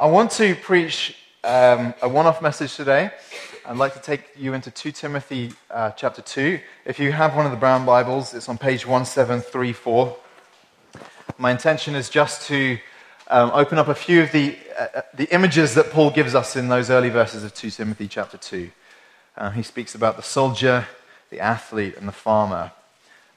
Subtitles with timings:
[0.00, 3.10] I want to preach um, a one off message today.
[3.66, 6.60] I'd like to take you into 2 Timothy uh, chapter 2.
[6.84, 10.16] If you have one of the brown Bibles, it's on page 1734.
[11.36, 12.78] My intention is just to
[13.26, 16.54] um, open up a few of the, uh, uh, the images that Paul gives us
[16.54, 18.70] in those early verses of 2 Timothy chapter 2.
[19.36, 20.86] Uh, he speaks about the soldier,
[21.30, 22.70] the athlete, and the farmer.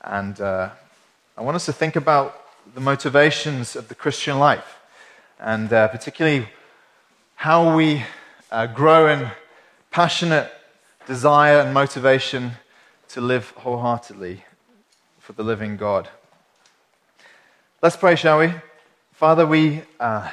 [0.02, 0.70] And uh,
[1.36, 2.40] I want us to think about
[2.76, 4.78] the motivations of the Christian life
[5.42, 6.48] and uh, particularly
[7.34, 8.04] how we
[8.52, 9.28] uh, grow in
[9.90, 10.52] passionate
[11.08, 12.52] desire and motivation
[13.10, 14.46] to live wholeheartedly
[15.20, 16.08] for the living God.
[17.82, 18.54] Let's pray, shall we?
[19.14, 20.30] Father, we, uh,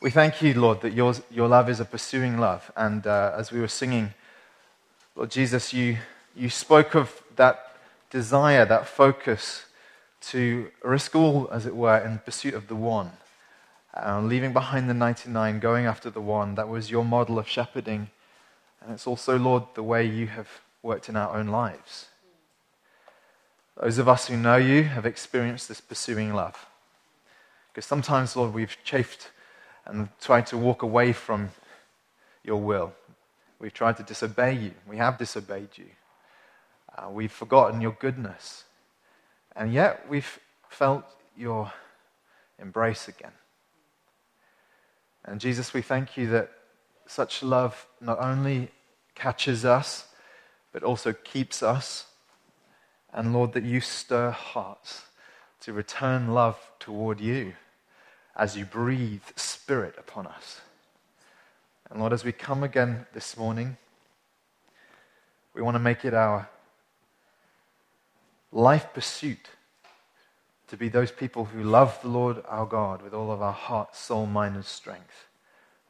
[0.00, 2.72] we thank you, Lord, that yours, your love is a pursuing love.
[2.74, 4.14] And uh, as we were singing,
[5.14, 5.98] Lord Jesus, you,
[6.34, 7.76] you spoke of that
[8.08, 9.66] desire, that focus
[10.22, 13.10] to risk all, as it were, in pursuit of the one
[14.04, 16.54] uh, leaving behind the 99, going after the one.
[16.54, 18.10] That was your model of shepherding.
[18.80, 20.48] And it's also, Lord, the way you have
[20.82, 22.06] worked in our own lives.
[23.80, 26.66] Those of us who know you have experienced this pursuing love.
[27.72, 29.30] Because sometimes, Lord, we've chafed
[29.84, 31.50] and tried to walk away from
[32.42, 32.92] your will.
[33.58, 34.72] We've tried to disobey you.
[34.86, 35.88] We have disobeyed you.
[36.96, 38.64] Uh, we've forgotten your goodness.
[39.54, 41.04] And yet we've felt
[41.36, 41.72] your
[42.58, 43.32] embrace again.
[45.26, 46.50] And Jesus, we thank you that
[47.06, 48.70] such love not only
[49.14, 50.06] catches us,
[50.72, 52.06] but also keeps us.
[53.12, 55.04] And Lord, that you stir hearts
[55.60, 57.54] to return love toward you
[58.36, 60.60] as you breathe spirit upon us.
[61.90, 63.76] And Lord, as we come again this morning,
[65.54, 66.48] we want to make it our
[68.52, 69.48] life pursuit
[70.68, 73.94] to be those people who love the Lord our God with all of our heart,
[73.94, 75.26] soul, mind, and strength.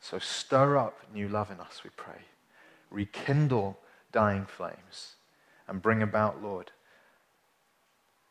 [0.01, 2.23] So stir up new love in us, we pray.
[2.91, 3.79] Rekindle
[4.13, 5.15] dying flames
[5.67, 6.71] and bring about, Lord,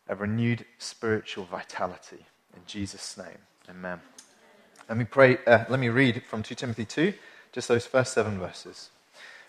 [0.08, 2.26] a renewed spiritual vitality.
[2.56, 3.40] In Jesus' name,
[3.70, 4.00] amen.
[4.88, 5.40] Let me pray.
[5.48, 7.14] Uh, let me read from 2 Timothy 2,
[7.52, 8.90] just those first seven verses.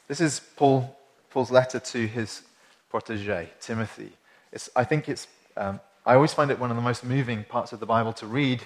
[0.09, 0.97] This is Paul,
[1.31, 2.43] Paul's letter to his
[2.89, 4.13] protege, Timothy.
[4.51, 7.73] It's, I think it's um, I always find it one of the most moving parts
[7.73, 8.63] of the Bible to read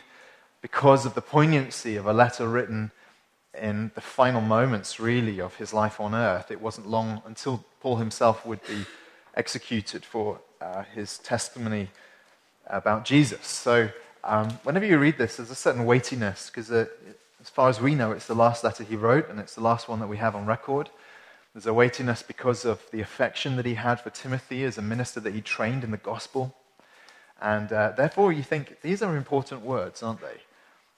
[0.61, 2.91] because of the poignancy of a letter written
[3.59, 6.51] in the final moments, really, of his life on earth.
[6.51, 8.85] It wasn't long until Paul himself would be
[9.35, 11.89] executed for uh, his testimony
[12.67, 13.47] about Jesus.
[13.47, 13.89] So,
[14.23, 16.89] um, whenever you read this, there's a certain weightiness because, as
[17.45, 20.01] far as we know, it's the last letter he wrote and it's the last one
[20.01, 20.91] that we have on record.
[21.55, 25.21] There's a weightiness because of the affection that he had for Timothy as a minister
[25.21, 26.55] that he trained in the gospel.
[27.41, 30.41] And uh, therefore, you think these are important words, aren't they?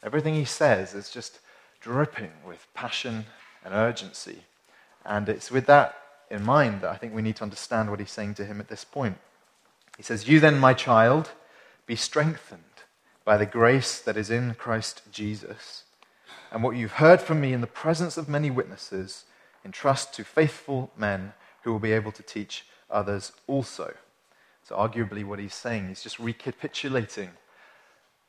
[0.03, 1.39] Everything he says is just
[1.81, 3.27] dripping with passion
[3.65, 4.43] and urgency.
[5.05, 5.97] And it's with that
[6.31, 8.69] in mind that I think we need to understand what he's saying to him at
[8.69, 9.19] this point.
[9.97, 11.31] He says, You then, my child,
[11.87, 12.63] be strengthened
[13.25, 15.85] by the grace that is in Christ Jesus.
[16.51, 19.25] And what you've heard from me in the presence of many witnesses,
[19.65, 23.95] entrust to faithful men who will be able to teach others also.
[24.65, 27.31] So, arguably, what he's saying is just recapitulating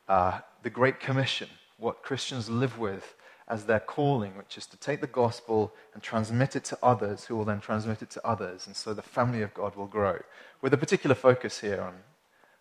[0.07, 3.15] uh, the Great Commission, what Christians live with
[3.47, 7.35] as their calling, which is to take the gospel and transmit it to others, who
[7.35, 8.67] will then transmit it to others.
[8.67, 10.19] And so the family of God will grow,
[10.61, 11.93] with a particular focus here on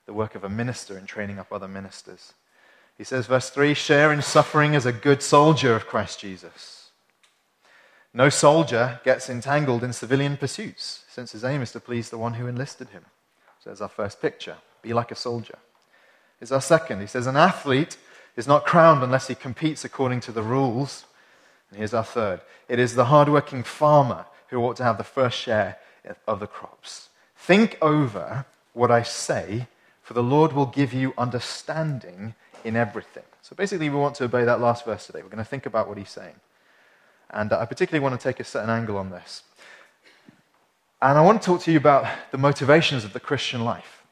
[0.06, 2.34] the work of a minister in training up other ministers.
[2.98, 6.90] He says, verse 3 share in suffering as a good soldier of Christ Jesus.
[8.12, 12.34] No soldier gets entangled in civilian pursuits, since his aim is to please the one
[12.34, 13.06] who enlisted him.
[13.62, 14.56] So there's our first picture.
[14.82, 15.58] Be like a soldier.
[16.40, 17.00] Is our second.
[17.00, 17.96] He says, An athlete
[18.36, 21.04] is not crowned unless he competes according to the rules.
[21.70, 22.40] And here's our third.
[22.68, 25.78] It is the hardworking farmer who ought to have the first share
[26.26, 27.08] of the crops.
[27.36, 29.68] Think over what I say,
[30.02, 32.34] for the Lord will give you understanding
[32.64, 33.22] in everything.
[33.42, 35.22] So basically, we want to obey that last verse today.
[35.22, 36.34] We're going to think about what he's saying.
[37.30, 39.42] And uh, I particularly want to take a certain angle on this.
[41.02, 44.04] And I want to talk to you about the motivations of the Christian life.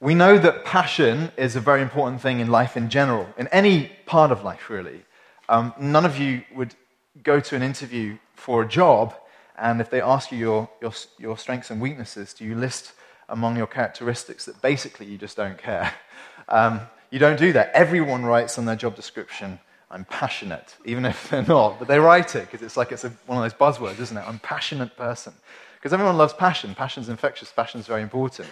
[0.00, 3.92] We know that passion is a very important thing in life in general, in any
[4.04, 5.04] part of life, really.
[5.48, 6.74] Um, none of you would
[7.22, 9.14] go to an interview for a job,
[9.56, 12.92] and if they ask you your, your, your strengths and weaknesses, do you list
[13.28, 15.94] among your characteristics that basically you just don't care?
[16.46, 16.80] Um,
[17.10, 17.70] you don't do that.
[17.72, 19.60] Everyone writes on their job description,
[19.94, 23.12] I'm passionate, even if they're not, but they write it because it's like it's a,
[23.26, 24.24] one of those buzzwords, isn't it?
[24.26, 25.32] I'm passionate person.
[25.76, 26.74] Because everyone loves passion.
[26.74, 28.48] Passion's infectious, passion's very important.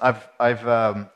[0.00, 1.08] I've, I've, um,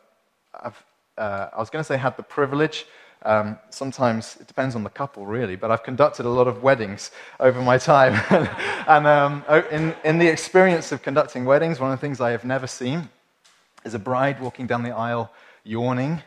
[0.55, 0.81] I've
[1.19, 2.87] uh, I was going to say had the privilege,
[3.27, 7.11] Um, sometimes it depends on the couple, really, but I've conducted a lot of weddings
[7.41, 8.21] over my time.
[8.87, 12.45] and um, in, in the experience of conducting weddings, one of the things I have
[12.45, 13.09] never seen
[13.85, 15.33] is a bride walking down the aisle
[15.65, 16.23] yawning,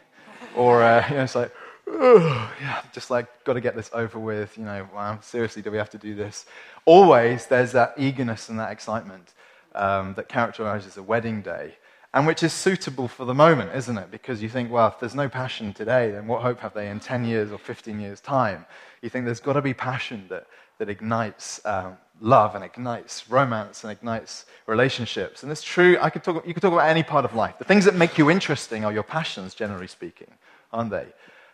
[0.55, 1.51] or uh, you know, it's like,
[2.61, 4.55] yeah, just like, got to get this over with.
[4.55, 6.45] You know, wow, seriously, do we have to do this?
[6.85, 9.33] Always there's that eagerness and that excitement
[9.73, 11.73] um, that characterizes a wedding day,
[12.13, 14.11] and which is suitable for the moment, isn't it?
[14.11, 16.99] Because you think, well, if there's no passion today, then what hope have they in
[16.99, 18.67] 10 years or 15 years' time?
[19.01, 20.45] You think there's got to be passion that,
[20.77, 25.41] that ignites um, love and ignites romance and ignites relationships.
[25.41, 27.57] And it's true, I could talk, you could talk about any part of life.
[27.57, 30.31] The things that make you interesting are your passions, generally speaking,
[30.71, 31.07] aren't they?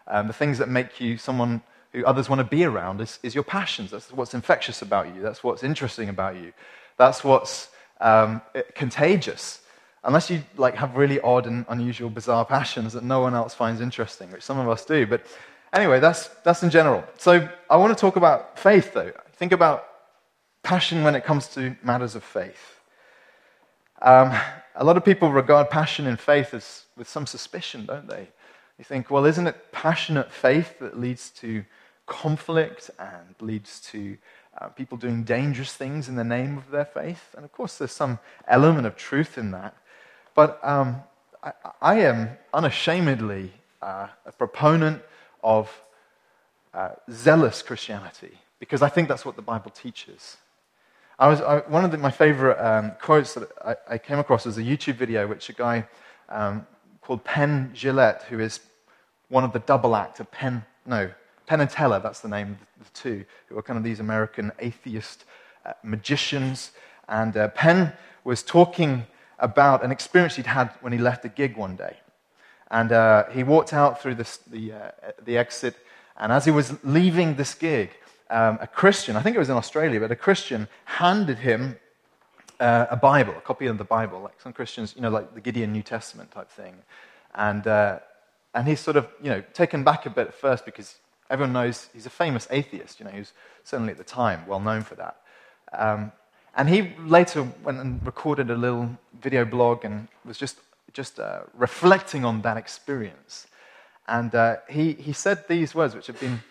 [0.07, 1.61] Um, the things that make you someone
[1.91, 3.91] who others want to be around is, is your passions.
[3.91, 5.21] That's what's infectious about you.
[5.21, 6.53] That's what's interesting about you.
[6.97, 7.69] That's what's
[8.01, 8.41] um,
[8.75, 9.61] contagious.
[10.03, 13.79] Unless you like have really odd and unusual, bizarre passions that no one else finds
[13.79, 15.05] interesting, which some of us do.
[15.05, 15.25] But
[15.71, 17.03] anyway, that's, that's in general.
[17.17, 19.11] So I want to talk about faith, though.
[19.33, 19.87] Think about
[20.63, 22.79] passion when it comes to matters of faith.
[24.01, 24.33] Um,
[24.75, 28.27] a lot of people regard passion in faith as with some suspicion, don't they?
[28.77, 31.63] You think, well, isn't it passionate faith that leads to
[32.05, 34.17] conflict and leads to
[34.59, 37.33] uh, people doing dangerous things in the name of their faith?
[37.35, 39.75] And of course, there's some element of truth in that.
[40.33, 41.03] But um,
[41.43, 45.03] I, I, am unashamedly uh, a proponent
[45.43, 45.69] of
[46.73, 50.37] uh, zealous Christianity because I think that's what the Bible teaches.
[51.19, 54.45] I was, I, one of the, my favorite um, quotes that I, I, came across
[54.45, 55.85] was a YouTube video which a guy
[56.29, 56.65] um,
[57.03, 58.61] called Penn Jillette, who is
[59.29, 61.11] one of the double act of Penn, no,
[61.45, 64.51] Penn and Teller, that's the name of the two, who are kind of these American
[64.59, 65.25] atheist
[65.65, 66.71] uh, magicians.
[67.09, 67.91] And uh, Penn
[68.23, 69.05] was talking
[69.39, 71.97] about an experience he'd had when he left a gig one day.
[72.71, 75.75] And uh, he walked out through the, uh, the exit,
[76.17, 77.91] and as he was leaving this gig,
[78.29, 81.77] um, a Christian, I think it was in Australia, but a Christian handed him
[82.63, 85.41] uh, a Bible, a copy of the Bible, like some Christians, you know, like the
[85.41, 86.75] Gideon New Testament type thing.
[87.35, 87.99] And, uh,
[88.53, 90.95] and he's sort of, you know, taken back a bit at first because
[91.29, 93.33] everyone knows he's a famous atheist, you know, he was
[93.65, 95.17] certainly at the time well known for that.
[95.73, 96.13] Um,
[96.55, 100.59] and he later went and recorded a little video blog and was just,
[100.93, 103.47] just uh, reflecting on that experience.
[104.07, 106.41] And uh, he, he said these words, which have been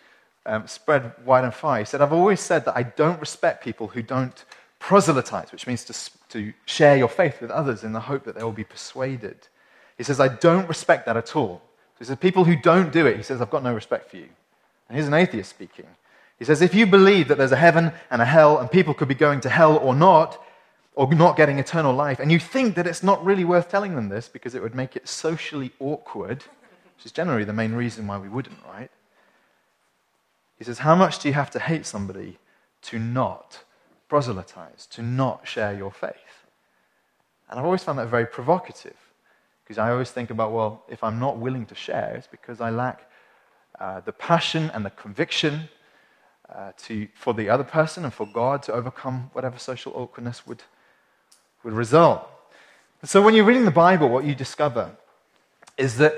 [0.45, 1.79] um, spread wide and far.
[1.79, 4.43] He said, I've always said that I don't respect people who don't
[4.83, 8.43] proselytize, which means to, to share your faith with others in the hope that they
[8.43, 9.37] will be persuaded.
[9.97, 11.61] He says, I don't respect that at all.
[11.93, 14.17] So he says, people who don't do it, he says, I've got no respect for
[14.17, 14.27] you.
[14.89, 15.85] And here's an atheist speaking.
[16.37, 19.07] He says, if you believe that there's a heaven and a hell and people could
[19.07, 20.43] be going to hell or not,
[20.95, 24.09] or not getting eternal life, and you think that it's not really worth telling them
[24.09, 26.43] this because it would make it socially awkward,
[26.97, 28.91] which is generally the main reason why we wouldn't, right?
[30.57, 32.37] He says, How much do you have to hate somebody
[32.81, 33.63] to not
[34.13, 36.45] proselytize, to not share your faith?
[37.49, 38.95] And I've always found that very provocative
[39.63, 42.69] because I always think about, well, if I'm not willing to share, it's because I
[42.69, 43.09] lack
[43.79, 45.67] uh, the passion and the conviction
[46.53, 50.61] uh, to, for the other person and for God to overcome whatever social awkwardness would,
[51.63, 52.21] would result.
[53.01, 54.91] And so when you're reading the Bible, what you discover
[55.75, 56.13] is that,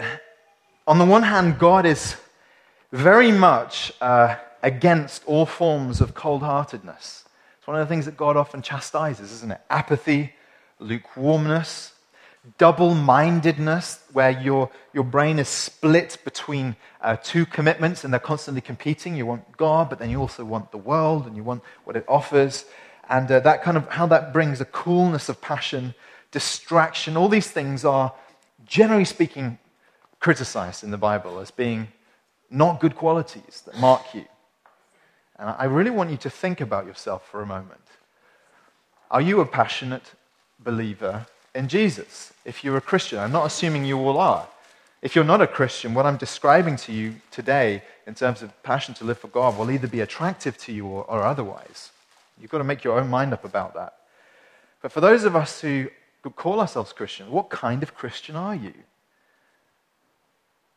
[0.85, 2.17] on the one hand, God is
[2.91, 7.24] very much uh, against all forms of cold heartedness.
[7.65, 9.59] It's one of the things that God often chastises, isn't it?
[9.71, 10.33] Apathy,
[10.77, 11.93] lukewarmness,
[12.59, 18.61] double mindedness, where your, your brain is split between uh, two commitments and they're constantly
[18.61, 19.15] competing.
[19.15, 22.05] You want God, but then you also want the world and you want what it
[22.07, 22.65] offers.
[23.09, 25.95] And uh, that kind of how that brings a coolness of passion,
[26.29, 28.13] distraction, all these things are,
[28.67, 29.57] generally speaking,
[30.19, 31.87] criticized in the Bible as being
[32.51, 34.25] not good qualities that mark you.
[35.37, 37.81] And I really want you to think about yourself for a moment.
[39.11, 40.13] Are you a passionate
[40.59, 42.33] believer in Jesus?
[42.45, 44.47] If you're a Christian, I'm not assuming you all are.
[45.01, 48.93] If you're not a Christian, what I'm describing to you today in terms of passion
[48.95, 51.91] to live for God will either be attractive to you or, or otherwise.
[52.41, 53.93] You've got to make your own mind up about that.
[54.81, 55.89] But for those of us who
[56.35, 58.73] call ourselves Christians, what kind of Christian are you?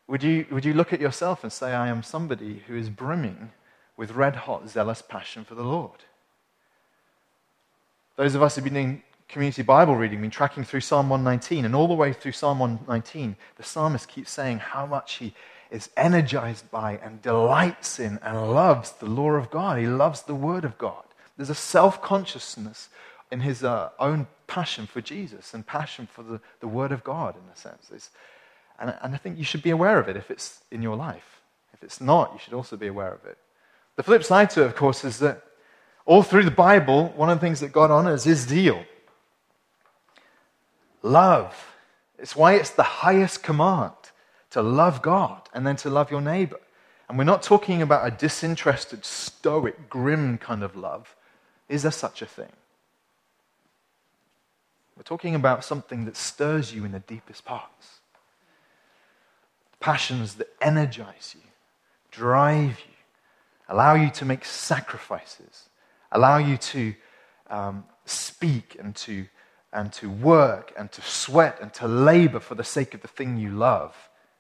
[0.09, 3.51] Would you, would you look at yourself and say, I am somebody who is brimming
[3.99, 6.05] with red hot, zealous passion for the Lord?
[8.17, 11.75] Those of us who've been doing community Bible reading, been tracking through Psalm 119, and
[11.75, 15.35] all the way through Psalm 119, the psalmist keeps saying how much he
[15.71, 19.79] is energized by and delights in and loves the law of God.
[19.79, 21.05] He loves the Word of God.
[21.37, 22.89] There's a self consciousness
[23.31, 27.37] in his uh, own passion for Jesus and passion for the, the Word of God,
[27.37, 28.11] in a sense.
[28.79, 31.43] and, and I think you should be aware of it if it's in your life.
[31.75, 33.37] If it's not, you should also be aware of it.
[33.99, 35.43] The flip side to it, of course, is that
[36.07, 38.85] all through the Bible, one of the things that God honors is zeal.
[41.03, 41.75] Love.
[42.17, 43.95] It's why it's the highest command
[44.51, 46.61] to love God and then to love your neighbor.
[47.09, 51.17] And we're not talking about a disinterested, stoic, grim kind of love.
[51.69, 52.53] Is there such a thing?
[54.97, 57.99] We're talking about something that stirs you in the deepest parts.
[59.81, 61.51] Passions that energize you,
[62.13, 62.98] drive you,
[63.69, 65.69] allow you to make sacrifices,
[66.11, 66.95] allow you to
[67.51, 69.27] um, speak and to,
[69.73, 73.37] and to work and to sweat and to labor for the sake of the thing
[73.37, 73.95] you love.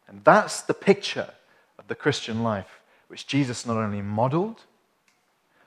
[0.06, 1.30] And that's the picture
[1.78, 4.62] of the Christian life, which Jesus not only modeled,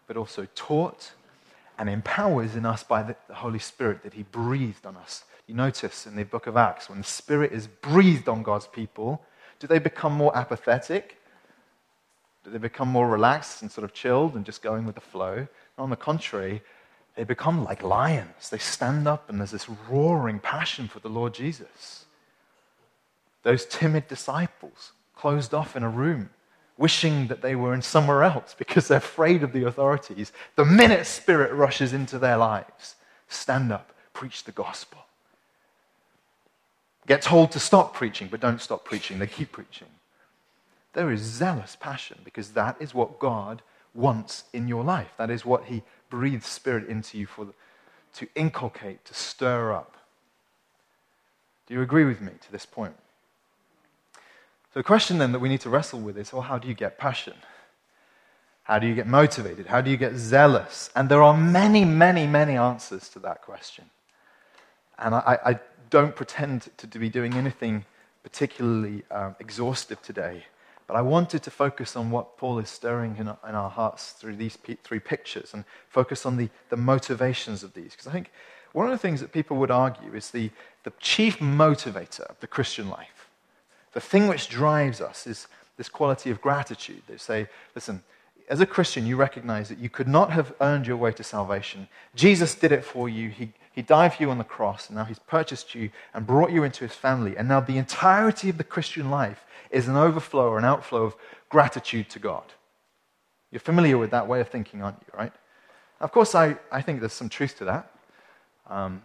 [0.07, 1.11] but also taught
[1.77, 5.23] and empowers in us by the Holy Spirit that He breathed on us.
[5.47, 9.23] You notice in the book of Acts, when the Spirit is breathed on God's people,
[9.59, 11.20] do they become more apathetic?
[12.43, 15.47] They become more relaxed and sort of chilled and just going with the flow?
[15.77, 16.61] On the contrary,
[17.15, 18.49] they become like lions.
[18.49, 22.05] They stand up and there's this roaring passion for the Lord Jesus.
[23.43, 26.29] Those timid disciples closed off in a room,
[26.77, 30.31] wishing that they were in somewhere else because they're afraid of the authorities.
[30.55, 32.95] The minute Spirit rushes into their lives,
[33.27, 34.99] stand up, preach the gospel.
[37.07, 39.19] Get told to stop preaching, but don't stop preaching.
[39.19, 39.87] They keep preaching.
[40.93, 43.61] There is zealous passion because that is what God
[43.93, 45.11] wants in your life.
[45.17, 47.47] That is what He breathes Spirit into you for,
[48.15, 49.95] to inculcate, to stir up.
[51.67, 52.95] Do you agree with me to this point?
[54.73, 56.73] So, the question then that we need to wrestle with is well, how do you
[56.73, 57.33] get passion?
[58.63, 59.67] How do you get motivated?
[59.67, 60.89] How do you get zealous?
[60.95, 63.85] And there are many, many, many answers to that question.
[64.99, 67.85] And I, I don't pretend to be doing anything
[68.23, 70.45] particularly um, exhaustive today.
[70.91, 74.57] But I wanted to focus on what Paul is stirring in, our hearts through these
[74.83, 77.91] three pictures and focus on the, the motivations of these.
[77.91, 78.29] Because I think
[78.73, 80.49] one of the things that people would argue is the,
[80.83, 83.29] the chief motivator of the Christian life,
[83.93, 87.03] the thing which drives us, is this quality of gratitude.
[87.07, 88.03] They say, listen,
[88.49, 91.87] as a Christian, you recognize that you could not have earned your way to salvation.
[92.15, 93.29] Jesus did it for you.
[93.29, 96.51] He, he died for you on the cross, and now He's purchased you and brought
[96.51, 97.37] you into His family.
[97.37, 101.15] And now the entirety of the Christian life is an overflow or an outflow of
[101.49, 102.43] gratitude to God.
[103.51, 105.33] You're familiar with that way of thinking, aren't you, right?
[105.99, 107.91] Of course, I, I think there's some truth to that.
[108.69, 109.03] Um,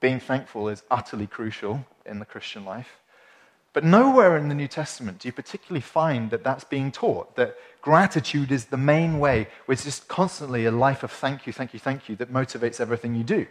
[0.00, 2.98] being thankful is utterly crucial in the Christian life.
[3.72, 7.56] But nowhere in the New Testament do you particularly find that that's being taught, that
[7.80, 11.80] gratitude is the main way, it's just constantly a life of thank you, thank you,
[11.80, 13.46] thank you that motivates everything you do.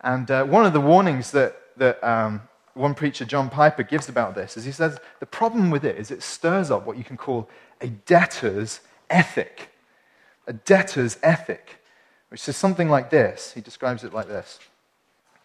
[0.00, 2.42] And uh, one of the warnings that, that um,
[2.74, 6.10] one preacher, John Piper, gives about this is he says the problem with it is
[6.10, 7.48] it stirs up what you can call
[7.80, 9.72] a debtor's ethic.
[10.46, 11.82] A debtor's ethic,
[12.28, 13.52] which is something like this.
[13.52, 14.58] He describes it like this.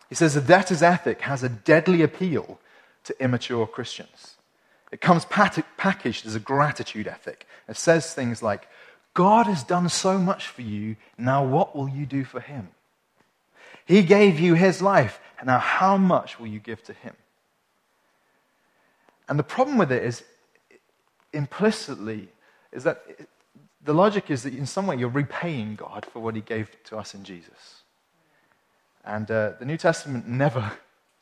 [0.09, 2.59] He says a debtor's ethic has a deadly appeal
[3.05, 4.35] to immature Christians.
[4.91, 7.47] It comes packaged as a gratitude ethic.
[7.67, 8.67] It says things like,
[9.13, 12.69] God has done so much for you, now what will you do for him?
[13.85, 15.19] He gave you his life.
[15.43, 17.13] Now, how much will you give to him?
[19.29, 20.23] And the problem with it is
[21.33, 22.29] implicitly,
[22.71, 23.03] is that
[23.83, 26.97] the logic is that in some way you're repaying God for what he gave to
[26.97, 27.83] us in Jesus.
[29.03, 30.71] And uh, the New Testament never,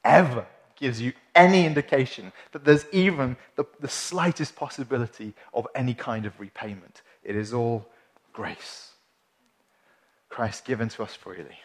[0.05, 0.45] ever
[0.77, 6.39] gives you any indication that there's even the, the slightest possibility of any kind of
[6.39, 7.01] repayment.
[7.23, 7.85] It is all
[8.31, 8.91] grace.
[10.29, 11.59] Christ given to us freely.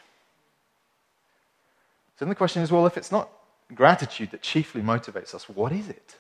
[2.18, 3.30] So then the question is well, if it's not
[3.75, 6.16] gratitude that chiefly motivates us, what is it?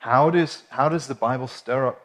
[0.00, 2.04] How does, how does the Bible stir up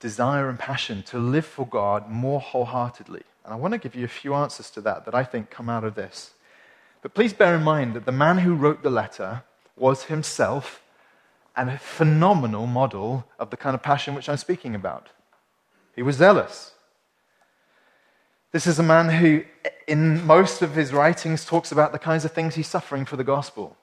[0.00, 3.22] desire and passion to live for God more wholeheartedly?
[3.44, 5.68] And I want to give you a few answers to that that I think come
[5.68, 6.32] out of this.
[7.02, 9.42] But please bear in mind that the man who wrote the letter
[9.76, 10.80] was himself
[11.56, 15.10] a phenomenal model of the kind of passion which I'm speaking about.
[15.94, 16.73] He was zealous.
[18.54, 19.42] This is a man who,
[19.88, 23.24] in most of his writings, talks about the kinds of things he's suffering for the
[23.24, 23.76] gospel.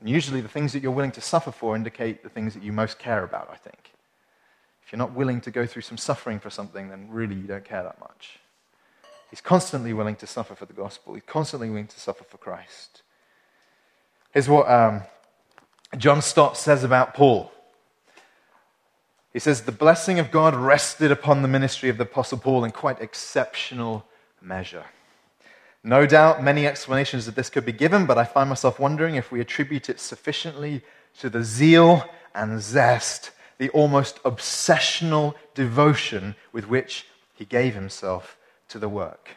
[0.00, 2.72] And usually, the things that you're willing to suffer for indicate the things that you
[2.72, 3.92] most care about, I think.
[4.84, 7.64] If you're not willing to go through some suffering for something, then really you don't
[7.64, 8.40] care that much.
[9.30, 13.02] He's constantly willing to suffer for the gospel, he's constantly willing to suffer for Christ.
[14.32, 15.02] Here's what um,
[15.96, 17.52] John Stott says about Paul.
[19.32, 22.70] He says, The blessing of God rested upon the ministry of the Apostle Paul in
[22.70, 24.04] quite exceptional
[24.40, 24.84] measure.
[25.84, 29.32] No doubt many explanations of this could be given, but I find myself wondering if
[29.32, 30.82] we attribute it sufficiently
[31.18, 38.36] to the zeal and zest, the almost obsessional devotion with which he gave himself
[38.68, 39.36] to the work.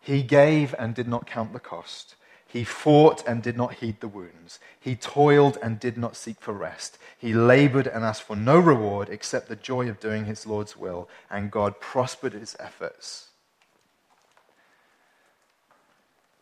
[0.00, 2.14] He gave and did not count the cost.
[2.52, 4.58] He fought and did not heed the wounds.
[4.80, 6.98] He toiled and did not seek for rest.
[7.16, 11.08] He labored and asked for no reward except the joy of doing his Lord's will,
[11.30, 13.28] and God prospered his efforts.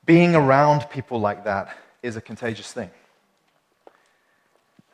[0.06, 2.90] Being around people like that is a contagious thing.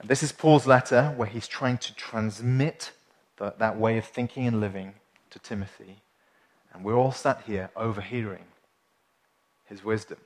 [0.01, 2.91] And this is Paul's letter where he's trying to transmit
[3.37, 4.95] the, that way of thinking and living
[5.31, 6.01] to Timothy.
[6.73, 8.47] And we're all sat here overhearing
[9.67, 10.19] his wisdom.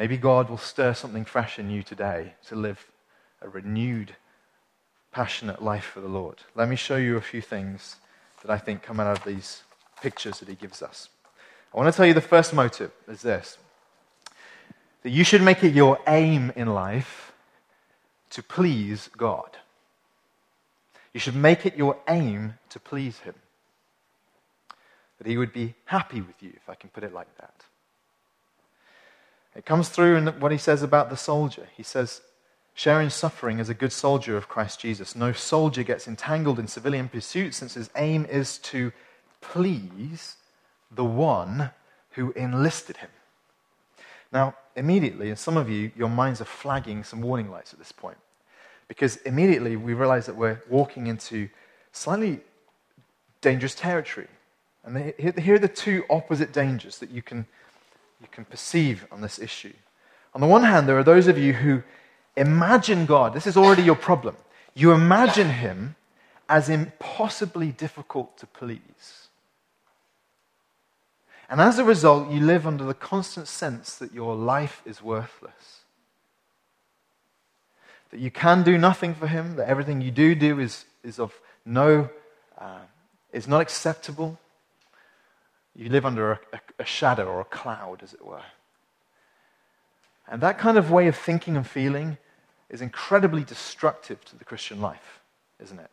[0.00, 2.90] Maybe God will stir something fresh in you today to live
[3.42, 4.16] a renewed,
[5.12, 6.38] passionate life for the Lord.
[6.54, 7.96] Let me show you a few things
[8.40, 9.62] that I think come out of these
[10.00, 11.10] pictures that he gives us.
[11.74, 13.58] I want to tell you the first motive is this
[15.02, 17.32] that you should make it your aim in life
[18.30, 19.58] to please God.
[21.12, 23.34] You should make it your aim to please Him.
[25.18, 27.66] That He would be happy with you, if I can put it like that.
[29.54, 31.66] It comes through in what he says about the soldier.
[31.76, 32.20] He says,
[32.74, 35.16] sharing suffering as a good soldier of Christ Jesus.
[35.16, 38.92] No soldier gets entangled in civilian pursuits since his aim is to
[39.40, 40.36] please
[40.90, 41.70] the one
[42.12, 43.10] who enlisted him.
[44.32, 47.92] Now, immediately, and some of you, your minds are flagging some warning lights at this
[47.92, 48.18] point.
[48.86, 51.48] Because immediately we realize that we're walking into
[51.92, 52.40] slightly
[53.40, 54.28] dangerous territory.
[54.84, 57.46] And here are the two opposite dangers that you can
[58.20, 59.72] you can perceive on this issue.
[60.34, 61.82] On the one hand, there are those of you who
[62.36, 64.36] imagine God, this is already your problem.
[64.74, 65.96] You imagine Him
[66.48, 69.28] as impossibly difficult to please.
[71.48, 75.80] And as a result, you live under the constant sense that your life is worthless.
[78.10, 81.34] That you can do nothing for Him, that everything you do do is, is of
[81.64, 82.08] no,
[82.56, 82.80] uh,
[83.32, 84.38] is not acceptable,
[85.80, 86.40] you live under a,
[86.78, 88.42] a, shadow or a cloud, as it were.
[90.28, 92.18] And that kind of way of thinking and feeling
[92.68, 95.20] is incredibly destructive to the Christian life,
[95.58, 95.90] isn't it?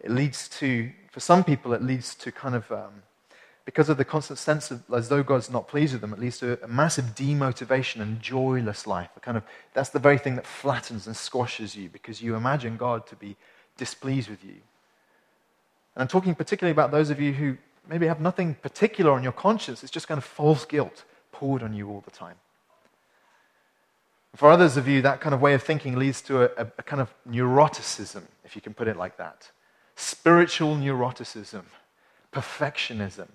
[0.00, 3.02] It leads to, for some people, it leads to kind of, um,
[3.64, 6.38] because of the constant sense of as though God's not pleased with them, it leads
[6.38, 9.10] to a massive demotivation and joyless life.
[9.16, 9.42] A kind of,
[9.74, 13.36] that's the very thing that flattens and squashes you because you imagine God to be
[13.76, 14.54] displeased with you.
[15.96, 17.56] And I'm talking particularly about those of you who
[17.88, 19.82] maybe have nothing particular on your conscience.
[19.82, 22.36] It's just kind of false guilt poured on you all the time.
[24.34, 26.82] For others of you, that kind of way of thinking leads to a, a, a
[26.82, 29.50] kind of neuroticism, if you can put it like that.
[29.94, 31.62] Spiritual neuroticism,
[32.32, 33.28] perfectionism.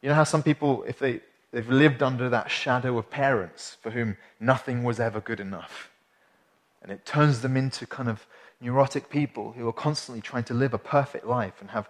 [0.00, 3.90] You know how some people, if they, they've lived under that shadow of parents for
[3.90, 5.90] whom nothing was ever good enough,
[6.80, 8.26] and it turns them into kind of
[8.60, 11.88] neurotic people who are constantly trying to live a perfect life and have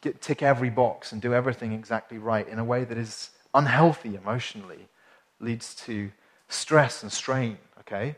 [0.00, 4.16] get, tick every box and do everything exactly right in a way that is unhealthy
[4.16, 4.88] emotionally,
[5.40, 6.10] leads to
[6.48, 8.16] stress and strain, okay?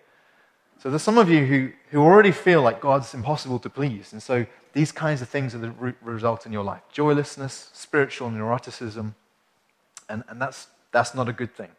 [0.83, 4.13] So there's some of you who, who already feel like God's impossible to please.
[4.13, 8.31] And so these kinds of things are the re- result in your life joylessness, spiritual
[8.31, 9.15] neuroticism,
[10.09, 11.71] and, and that's, that's not a good thing.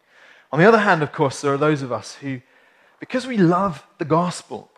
[0.52, 2.42] On the other hand, of course, there are those of us who,
[3.00, 4.70] because we love the gospel,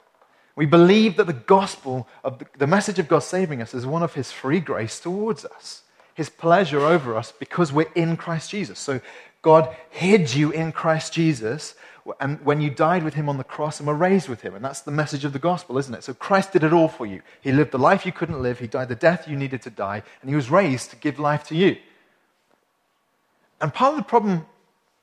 [0.55, 4.03] we believe that the gospel of the, the message of God saving us is one
[4.03, 5.83] of his free grace towards us,
[6.13, 8.79] his pleasure over us because we're in Christ Jesus.
[8.79, 9.01] So
[9.41, 11.75] God hid you in Christ Jesus
[12.19, 14.55] and when you died with him on the cross and were raised with him.
[14.55, 16.03] And that's the message of the gospel, isn't it?
[16.03, 17.21] So Christ did it all for you.
[17.41, 20.03] He lived the life you couldn't live, he died the death you needed to die,
[20.21, 21.77] and he was raised to give life to you.
[23.59, 24.45] And part of the problem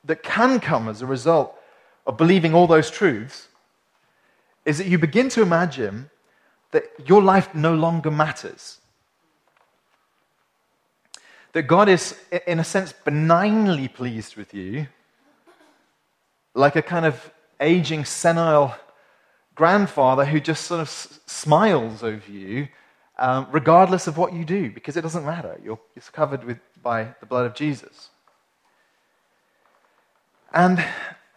[0.03, 1.55] that can come as a result
[2.05, 3.48] of believing all those truths
[4.65, 6.09] is that you begin to imagine
[6.71, 8.79] that your life no longer matters.
[11.53, 14.87] That God is, in a sense, benignly pleased with you,
[16.53, 18.75] like a kind of aging, senile
[19.55, 22.67] grandfather who just sort of s- smiles over you,
[23.17, 25.59] um, regardless of what you do, because it doesn't matter.
[25.63, 28.09] You're, you're covered with, by the blood of Jesus.
[30.53, 30.83] And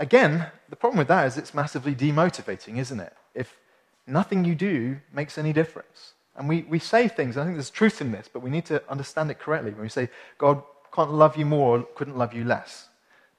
[0.03, 3.15] again, the problem with that is it's massively demotivating, isn't it?
[3.35, 3.59] if
[4.07, 6.15] nothing you do makes any difference.
[6.37, 8.83] And we, we say things, I think there's truth in this, but we need to
[8.91, 9.71] understand it correctly.
[9.73, 10.63] When we say, God
[10.95, 12.89] can't love you more or couldn't love you less,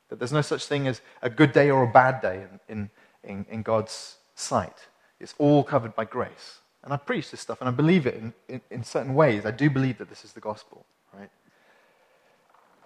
[0.10, 2.90] that there's no such thing as a good day or a bad day in,
[3.24, 4.88] in, in God's sight.
[5.20, 6.60] It's all covered by grace.
[6.84, 9.46] And I preach this stuff and I believe it in, in, in certain ways.
[9.46, 11.30] I do believe that this is the gospel, right?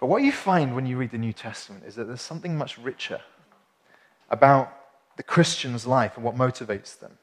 [0.00, 2.78] But what you find when you read the New Testament is that there's something much
[2.78, 3.20] richer
[4.30, 4.74] about
[5.16, 7.18] the Christian's life and what motivates them.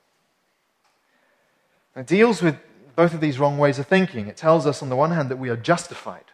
[1.95, 2.57] It deals with
[2.95, 4.27] both of these wrong ways of thinking.
[4.27, 6.25] It tells us, on the one hand, that we are justified,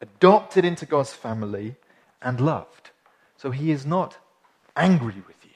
[0.00, 1.76] adopted into God's family,
[2.20, 2.90] and loved.
[3.36, 4.18] So he is not
[4.76, 5.50] angry with you.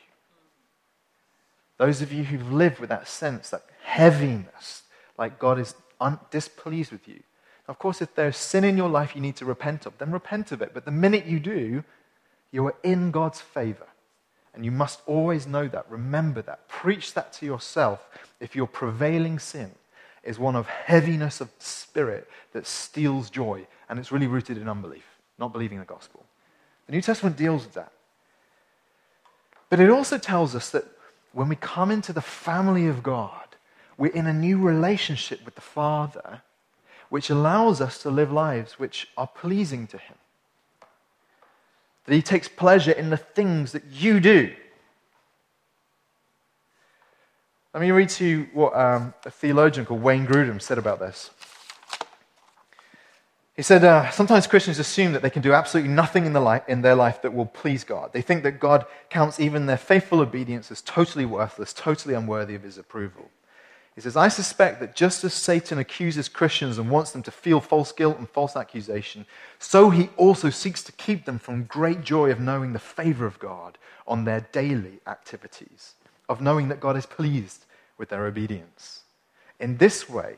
[1.79, 4.83] Those of you who've lived with that sense, that heaviness,
[5.18, 7.22] like God is un- displeased with you.
[7.68, 10.53] Of course, if there's sin in your life you need to repent of, then repent
[10.53, 10.72] of it.
[10.72, 11.83] But the minute you do,
[12.53, 13.87] you are in God's favor.
[14.57, 15.85] And you must always know that.
[15.90, 16.66] Remember that.
[16.66, 18.09] Preach that to yourself
[18.40, 19.71] if your prevailing sin
[20.25, 23.66] is one of heaviness of spirit that steals joy.
[23.88, 25.05] And it's really rooted in unbelief,
[25.38, 26.25] not believing the gospel.
[26.87, 27.92] The New Testament deals with that.
[29.69, 30.85] But it also tells us that
[31.33, 33.57] when we come into the family of God,
[33.99, 36.42] we're in a new relationship with the Father,
[37.11, 40.16] which allows us to live lives which are pleasing to Him.
[42.07, 44.55] That He takes pleasure in the things that you do.
[47.75, 51.31] Let me read to you what um, a theologian called Wayne Grudem said about this.
[53.57, 56.61] He said, uh, Sometimes Christians assume that they can do absolutely nothing in, the li-
[56.69, 58.12] in their life that will please God.
[58.12, 62.62] They think that God counts even their faithful obedience as totally worthless, totally unworthy of
[62.62, 63.31] his approval.
[63.97, 67.63] He says, I suspect that just as Satan accuses Christians and wants them to feel
[67.63, 69.25] false guilt and false accusation,
[69.59, 73.39] so he also seeks to keep them from great joy of knowing the favor of
[73.39, 75.95] God on their daily activities,
[76.29, 77.65] of knowing that God is pleased
[77.97, 79.01] with their obedience.
[79.59, 80.37] In this way,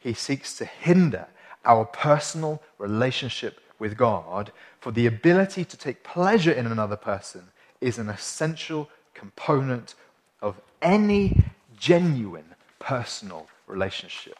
[0.00, 1.26] he seeks to hinder
[1.66, 7.42] our personal relationship with God, for the ability to take pleasure in another person
[7.82, 9.94] is an essential component
[10.40, 11.36] of any
[11.76, 14.38] genuine personal relationship.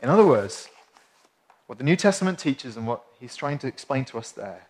[0.00, 0.68] In other words,
[1.66, 4.68] what the New Testament teaches and what he's trying to explain to us there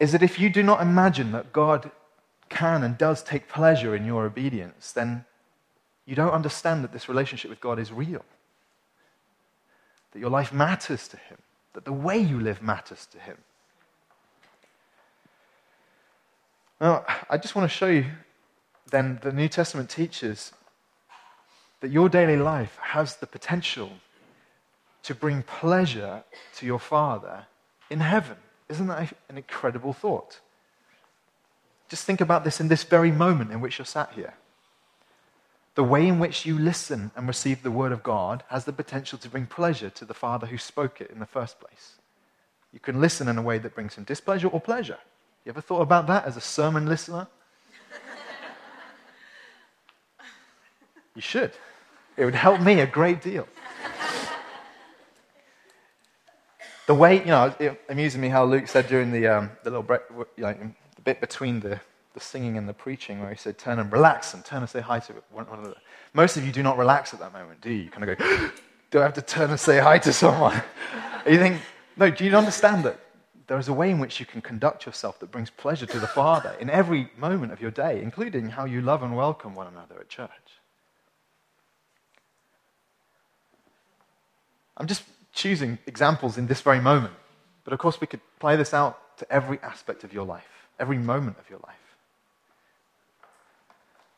[0.00, 1.90] is that if you do not imagine that God
[2.48, 5.24] can and does take pleasure in your obedience, then
[6.06, 8.24] you don't understand that this relationship with God is real
[10.12, 11.36] that your life matters to Him,
[11.74, 13.36] that the way you live matters to Him.
[16.80, 18.06] Now, I just want to show you
[18.90, 20.52] then the New Testament teaches
[21.80, 23.92] that your daily life has the potential
[25.02, 26.24] to bring pleasure
[26.56, 27.46] to your Father
[27.90, 28.36] in heaven.
[28.68, 30.40] Isn't that an incredible thought?
[31.88, 34.34] Just think about this in this very moment in which you're sat here.
[35.74, 39.18] The way in which you listen and receive the word of God has the potential
[39.18, 41.94] to bring pleasure to the Father who spoke it in the first place.
[42.72, 44.98] You can listen in a way that brings him displeasure or pleasure.
[45.44, 47.28] You ever thought about that as a sermon listener?
[51.18, 51.52] You should.
[52.16, 53.46] It would help me a great deal.
[56.86, 59.82] the way, you know, it amuses me how Luke said during the, um, the little
[59.82, 60.02] break,
[60.36, 60.54] you know,
[60.94, 61.80] the bit between the
[62.18, 64.80] the singing and the preaching where he said, turn and relax and turn and say
[64.80, 65.74] hi to one another.
[66.14, 67.84] Most of you do not relax at that moment, do you?
[67.84, 68.50] You kind of go,
[68.90, 70.60] do I have to turn and say hi to someone?
[71.26, 71.60] you think,
[71.96, 72.98] no, do you understand that
[73.46, 76.08] there is a way in which you can conduct yourself that brings pleasure to the
[76.08, 80.00] Father in every moment of your day, including how you love and welcome one another
[80.00, 80.57] at church?
[84.78, 87.14] I'm just choosing examples in this very moment.
[87.64, 90.46] But of course, we could play this out to every aspect of your life,
[90.78, 91.74] every moment of your life.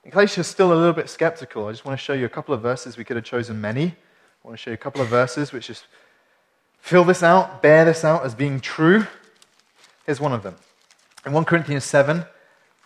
[0.04, 2.30] In case you're still a little bit skeptical, I just want to show you a
[2.30, 2.96] couple of verses.
[2.96, 3.86] We could have chosen many.
[3.86, 5.86] I want to show you a couple of verses which just
[6.78, 9.06] fill this out, bear this out as being true.
[10.06, 10.56] Here's one of them.
[11.26, 12.24] In 1 Corinthians 7,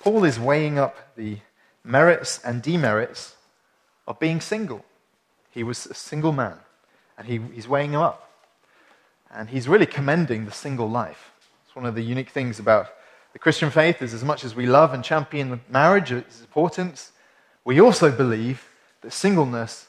[0.00, 1.38] Paul is weighing up the
[1.84, 3.36] merits and demerits
[4.08, 4.84] of being single.
[5.50, 6.56] He was a single man,
[7.18, 8.30] and he, he's weighing them up.
[9.32, 11.32] And he's really commending the single life.
[11.66, 12.88] It's one of the unique things about
[13.34, 17.10] the Christian faith is as much as we love and champion marriage, its importance,
[17.64, 18.68] we also believe
[19.00, 19.88] that singleness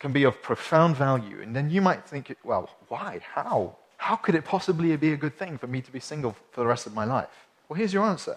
[0.00, 1.40] can be of profound value.
[1.40, 3.20] And then you might think, well, why?
[3.34, 3.76] How?
[3.96, 6.66] How could it possibly be a good thing for me to be single for the
[6.66, 7.46] rest of my life?
[7.68, 8.36] Well, here's your answer.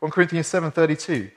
[0.00, 1.30] 1 Corinthians 7:32.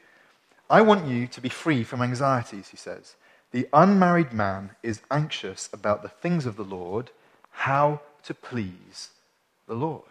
[0.70, 3.16] I want you to be free from anxieties, he says.
[3.52, 7.12] The unmarried man is anxious about the things of the Lord,
[7.52, 9.10] how to please
[9.68, 10.04] the Lord.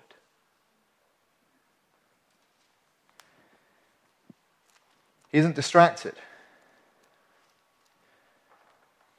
[5.30, 6.14] He isn't distracted.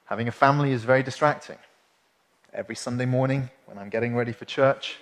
[0.06, 1.58] Having a family is very distracting.
[2.52, 4.98] Every Sunday morning, when I'm getting ready for church,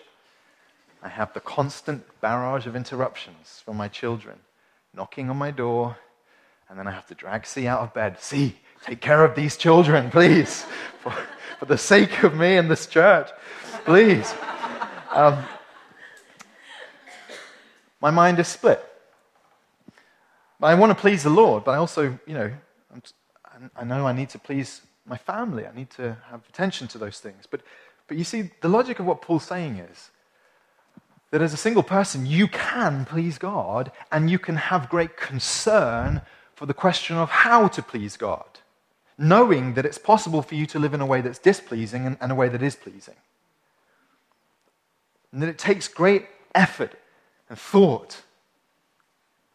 [1.01, 4.39] I have the constant barrage of interruptions from my children
[4.93, 5.97] knocking on my door,
[6.67, 8.19] and then I have to drag C out of bed.
[8.19, 10.65] C, take care of these children, please,
[11.01, 11.13] for,
[11.59, 13.29] for the sake of me and this church,
[13.85, 14.33] please.
[15.11, 15.43] Um,
[18.01, 18.83] my mind is split.
[20.59, 22.51] But I want to please the Lord, but I also, you know,
[22.93, 25.65] I'm, I know I need to please my family.
[25.65, 27.45] I need to have attention to those things.
[27.49, 27.61] But,
[28.07, 30.11] but you see, the logic of what Paul's saying is
[31.31, 36.21] that as a single person, you can please God and you can have great concern
[36.55, 38.59] for the question of how to please God,
[39.17, 42.31] knowing that it's possible for you to live in a way that's displeasing and, and
[42.31, 43.15] a way that is pleasing.
[45.31, 46.93] And that it takes great effort
[47.49, 48.21] and thought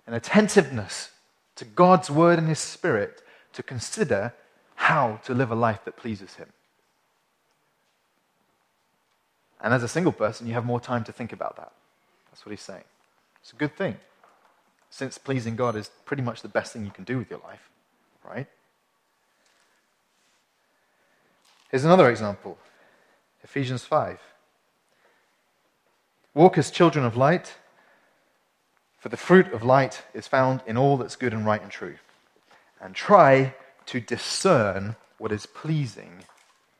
[0.06, 1.10] and attentiveness
[1.56, 3.22] to God's word and his spirit
[3.52, 4.34] to consider
[4.74, 6.48] how to live a life that pleases him.
[9.60, 11.72] And as a single person, you have more time to think about that.
[12.30, 12.84] That's what he's saying.
[13.40, 13.96] It's a good thing,
[14.90, 17.70] since pleasing God is pretty much the best thing you can do with your life,
[18.24, 18.48] right?
[21.72, 22.58] Here's another example
[23.42, 24.20] Ephesians 5.
[26.34, 27.54] Walk as children of light,
[28.98, 31.96] for the fruit of light is found in all that's good and right and true.
[32.80, 33.54] And try
[33.86, 36.24] to discern what is pleasing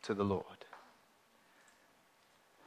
[0.03, 0.45] to the Lord.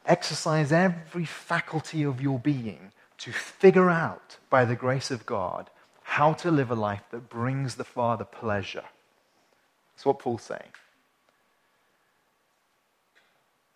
[0.06, 5.70] Exercise every faculty of your being to figure out, by the grace of God,
[6.04, 8.84] how to live a life that brings the Father pleasure.
[9.94, 10.72] That's what Paul's saying.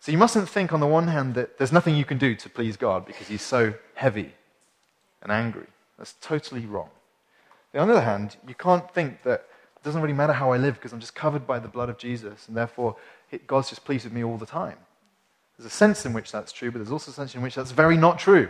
[0.00, 2.48] So you mustn't think, on the one hand, that there's nothing you can do to
[2.48, 4.32] please God because he's so heavy
[5.22, 5.66] and angry.
[5.98, 6.88] That's totally wrong.
[7.74, 9.44] On the other hand, you can't think that
[9.76, 11.98] it doesn't really matter how I live because I'm just covered by the blood of
[11.98, 12.96] Jesus, and therefore
[13.46, 14.78] God's just pleased with me all the time.
[15.56, 17.70] There's a sense in which that's true, but there's also a sense in which that's
[17.70, 18.48] very not true.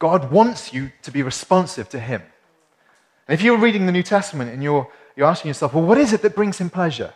[0.00, 2.22] God wants you to be responsive to Him.
[3.28, 6.12] And if you're reading the New Testament and you're, you're asking yourself, well, what is
[6.12, 7.14] it that brings Him pleasure?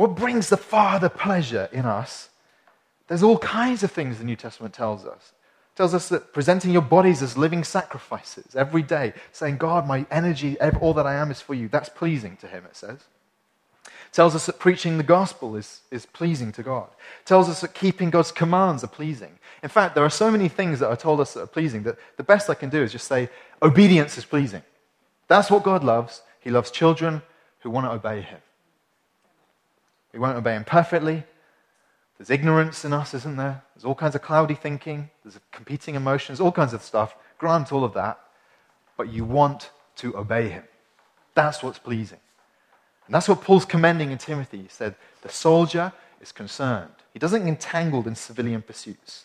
[0.00, 2.30] What brings the Father pleasure in us?
[3.08, 5.34] There's all kinds of things the New Testament tells us.
[5.74, 10.06] It tells us that presenting your bodies as living sacrifices every day, saying, God, my
[10.10, 13.00] energy, all that I am is for you, that's pleasing to Him, it says.
[13.84, 16.88] It tells us that preaching the gospel is, is pleasing to God.
[17.20, 19.38] It tells us that keeping God's commands are pleasing.
[19.62, 21.98] In fact, there are so many things that are told us that are pleasing that
[22.16, 23.28] the best I can do is just say,
[23.60, 24.62] obedience is pleasing.
[25.28, 26.22] That's what God loves.
[26.40, 27.20] He loves children
[27.58, 28.38] who want to obey Him.
[30.12, 31.24] We won't obey Him perfectly,
[32.20, 33.62] there's ignorance in us, isn't there?
[33.74, 37.16] There's all kinds of cloudy thinking, there's competing emotions, all kinds of stuff.
[37.38, 38.20] Grant all of that,
[38.98, 40.64] but you want to obey him.
[41.34, 42.20] That's what's pleasing.
[43.06, 44.58] And that's what Paul's commending in Timothy.
[44.58, 46.92] He said, The soldier is concerned.
[47.14, 49.24] He doesn't get entangled in civilian pursuits.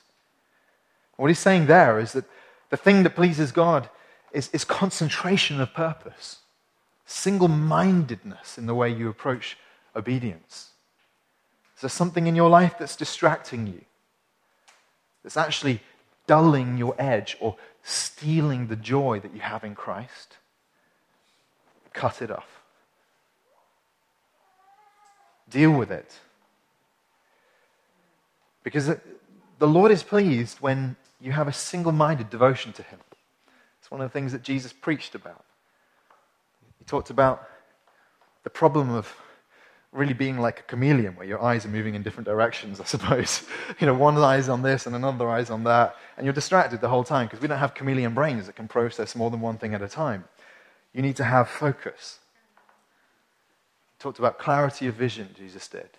[1.17, 2.23] What he's saying there is that
[2.69, 3.89] the thing that pleases God
[4.31, 6.37] is, is concentration of purpose,
[7.05, 9.57] single mindedness in the way you approach
[9.97, 10.69] obedience.
[11.75, 13.81] Is there something in your life that's distracting you?
[15.23, 15.81] That's actually
[16.27, 20.37] dulling your edge or stealing the joy that you have in Christ?
[21.93, 22.61] Cut it off.
[25.49, 26.19] Deal with it.
[28.63, 32.99] Because the Lord is pleased when you have a single minded devotion to Him.
[33.79, 35.45] It's one of the things that Jesus preached about.
[36.79, 37.47] He talked about
[38.43, 39.15] the problem of
[39.95, 43.43] really being like a chameleon where your eyes are moving in different directions, I suppose.
[43.79, 46.89] you know, one eye's on this and another eye's on that, and you're distracted the
[46.89, 49.73] whole time because we don't have chameleon brains that can process more than one thing
[49.73, 50.25] at a time.
[50.93, 52.19] You need to have focus.
[53.93, 55.89] He talked about clarity of vision, Jesus did.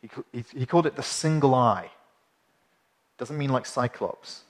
[0.00, 1.90] He, he, he called it the single eye.
[3.18, 4.42] Doesn't mean like Cyclops.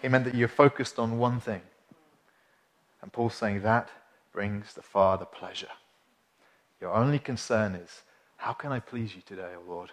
[0.00, 1.62] He meant that you're focused on one thing.
[3.02, 3.90] And Paul's saying that
[4.32, 5.68] brings the Father pleasure.
[6.80, 8.02] Your only concern is
[8.42, 9.92] how can I please you today, O oh Lord?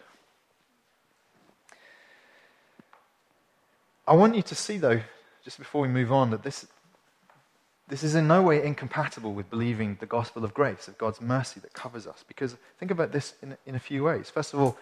[4.07, 5.01] I want you to see, though,
[5.45, 6.65] just before we move on, that this,
[7.89, 11.59] this is in no way incompatible with believing the gospel of grace, of God's mercy
[11.59, 12.25] that covers us.
[12.27, 14.31] Because think about this in, in a few ways.
[14.31, 14.79] First of all,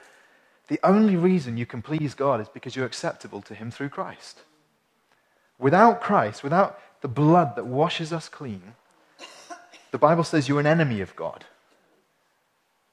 [0.70, 4.44] the only reason you can please God is because you're acceptable to Him through Christ.
[5.60, 8.76] Without Christ, without the blood that washes us clean,
[9.92, 11.44] the Bible says you're an enemy of God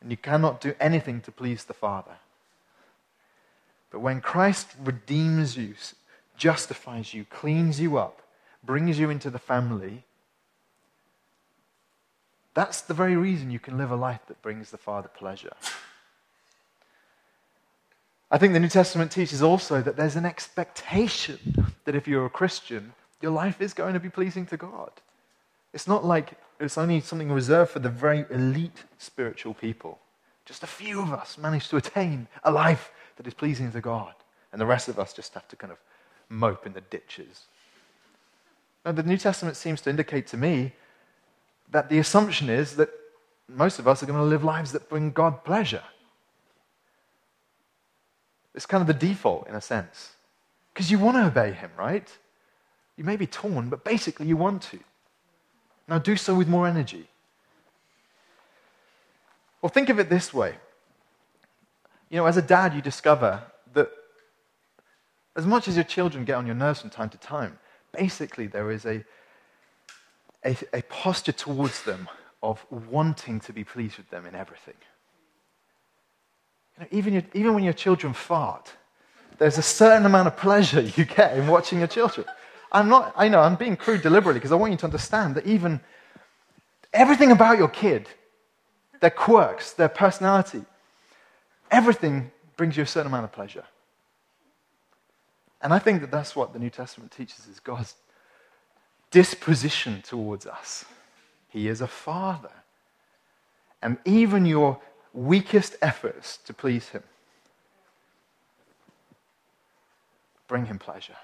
[0.04, 2.16] and you cannot do anything to please the Father.
[3.90, 5.74] But when Christ redeems you,
[6.36, 8.20] justifies you, cleans you up,
[8.62, 10.04] brings you into the family,
[12.52, 15.54] that's the very reason you can live a life that brings the Father pleasure.
[18.30, 22.30] I think the New Testament teaches also that there's an expectation that if you're a
[22.30, 24.90] Christian, your life is going to be pleasing to God.
[25.74, 29.98] It's not like it's only something reserved for the very elite spiritual people.
[30.44, 34.14] Just a few of us manage to attain a life that is pleasing to God,
[34.52, 35.78] and the rest of us just have to kind of
[36.28, 37.46] mope in the ditches.
[38.86, 40.72] Now, the New Testament seems to indicate to me
[41.70, 42.90] that the assumption is that
[43.48, 45.82] most of us are going to live lives that bring God pleasure.
[48.54, 50.12] It's kind of the default in a sense.
[50.72, 52.08] Because you want to obey Him, right?
[52.96, 54.78] You may be torn, but basically you want to.
[55.88, 57.08] Now do so with more energy.
[59.60, 60.54] Well, think of it this way.
[62.10, 63.42] You know, as a dad, you discover
[63.72, 63.90] that
[65.36, 67.58] as much as your children get on your nerves from time to time,
[67.92, 69.04] basically there is a,
[70.44, 72.08] a, a posture towards them
[72.42, 74.74] of wanting to be pleased with them in everything.
[76.76, 78.72] You know, even, your, even when your children fart,
[79.38, 82.26] there's a certain amount of pleasure you get in watching your children.
[82.74, 85.46] I'm not, I know, I'm being crude deliberately because I want you to understand that
[85.46, 85.80] even
[86.92, 88.08] everything about your kid,
[89.00, 90.64] their quirks, their personality,
[91.70, 93.64] everything brings you a certain amount of pleasure.
[95.62, 97.94] And I think that that's what the New Testament teaches is God's
[99.12, 100.84] disposition towards us.
[101.48, 102.50] He is a father.
[103.80, 104.80] And even your
[105.12, 107.04] weakest efforts to please him
[110.48, 111.16] bring him pleasure.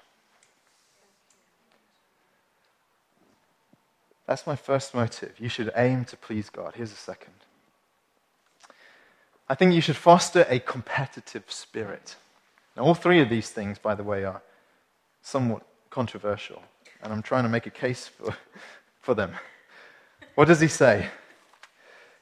[4.31, 5.33] That's my first motive.
[5.39, 6.75] You should aim to please God.
[6.77, 7.33] Here's a second.
[9.49, 12.15] I think you should foster a competitive spirit.
[12.77, 14.41] Now, all three of these things, by the way, are
[15.21, 16.63] somewhat controversial,
[17.03, 18.33] and I'm trying to make a case for,
[19.01, 19.33] for them.
[20.35, 21.09] What does he say?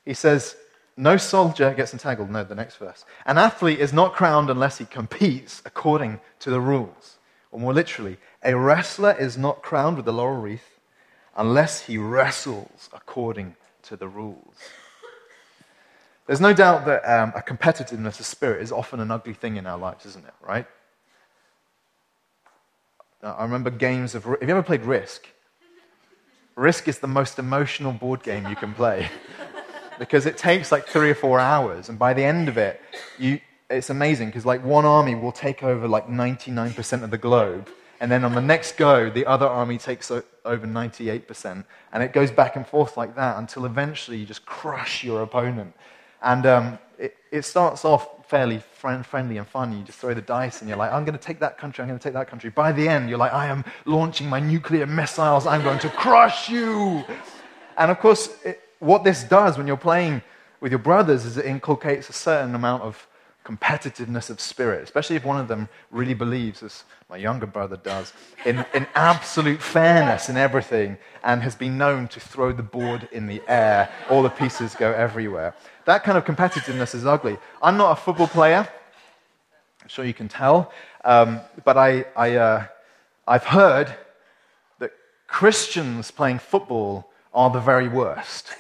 [0.04, 0.56] He says,
[0.98, 2.32] No soldier gets entangled.
[2.32, 3.06] No, the next verse.
[3.28, 7.20] An athlete is not crowned unless he competes according to the rules.
[7.52, 10.79] Or more literally, a wrestler is not crowned with the laurel wreath
[11.36, 14.56] unless he wrestles according to the rules.
[16.28, 19.66] There's no doubt that um, a competitiveness of spirit is often an ugly thing in
[19.66, 20.34] our lives, isn't it?
[20.48, 20.68] Right?
[23.24, 24.26] I remember games of.
[24.26, 25.28] Have you ever played Risk?
[26.56, 29.10] Risk is the most emotional board game you can play
[30.00, 32.82] because it takes like three or four hours, and by the end of it,
[33.18, 33.40] you,
[33.70, 38.12] it's amazing because like one army will take over like 99% of the globe, and
[38.12, 42.56] then on the next go, the other army takes over 98%, and it goes back
[42.56, 45.74] and forth like that until eventually you just crush your opponent
[46.22, 49.78] and um, it, it, starts off fairly friend, friendly and fun.
[49.78, 51.88] You just throw the dice and you're like, I'm going to take that country, I'm
[51.88, 52.50] going to take that country.
[52.50, 56.50] By the end, you're like, I am launching my nuclear missiles, I'm going to crush
[56.50, 57.04] you.
[57.78, 60.22] And of course, it, what this does when you're playing
[60.60, 63.08] with your brothers is it inculcates a certain amount of
[63.46, 68.14] competitiveness of spirit, especially if one of them really believes, as my younger brother does,
[68.46, 73.28] in, in absolute fairness in everything and has been known to throw the board in
[73.28, 73.90] the air.
[74.10, 75.56] All the pieces go everywhere.
[75.86, 77.38] That kind of competitiveness is ugly.
[77.62, 78.68] I'm not a football player.
[79.82, 80.72] I'm sure you can tell.
[81.04, 82.66] Um, but I, I, uh,
[83.28, 83.96] I've heard
[84.80, 84.92] that
[85.28, 88.52] Christians playing football are the very worst.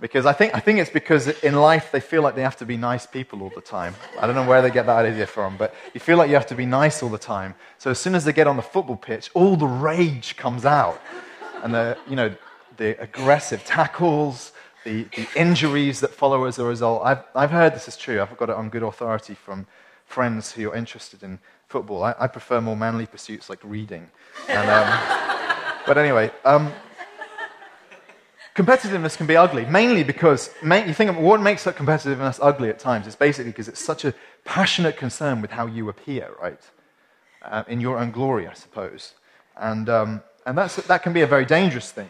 [0.00, 2.66] Because I think, I think it's because in life they feel like they have to
[2.66, 3.94] be nice people all the time.
[4.20, 6.46] I don't know where they get that idea from, but you feel like you have
[6.46, 7.54] to be nice all the time.
[7.78, 11.00] So as soon as they get on the football pitch, all the rage comes out.
[11.62, 12.34] And the, you know,
[12.76, 14.52] the aggressive tackles,
[14.84, 17.02] the, the injuries that follow as a result.
[17.04, 18.20] I've, I've heard this is true.
[18.20, 19.66] I've got it on good authority from
[20.04, 22.04] friends who are interested in football.
[22.04, 24.08] I, I prefer more manly pursuits like reading.
[24.48, 26.72] And, um, but anyway, um,
[28.56, 33.06] competitiveness can be ugly, mainly because you think what makes that competitiveness ugly at times
[33.06, 34.14] is basically because it's such a
[34.44, 36.60] passionate concern with how you appear, right?
[37.42, 39.12] Uh, in your own glory, I suppose.
[39.56, 42.08] And, um, and that's, that can be a very dangerous thing.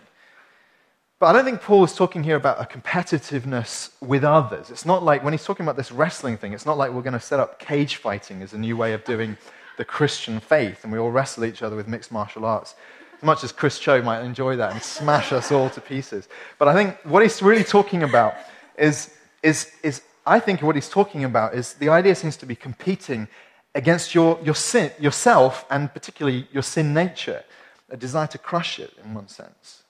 [1.18, 4.70] But I don't think Paul is talking here about a competitiveness with others.
[4.70, 7.14] It's not like, when he's talking about this wrestling thing, it's not like we're going
[7.14, 9.36] to set up cage fighting as a new way of doing
[9.78, 12.74] the Christian faith and we all wrestle each other with mixed martial arts.
[13.16, 16.28] As much as Chris Cho might enjoy that and smash us all to pieces.
[16.58, 18.34] But I think what he's really talking about
[18.78, 22.56] is, is, is I think what he's talking about is the idea seems to be
[22.56, 23.28] competing
[23.74, 27.44] against your, your sin, yourself and particularly your sin nature,
[27.90, 29.84] a desire to crush it in one sense.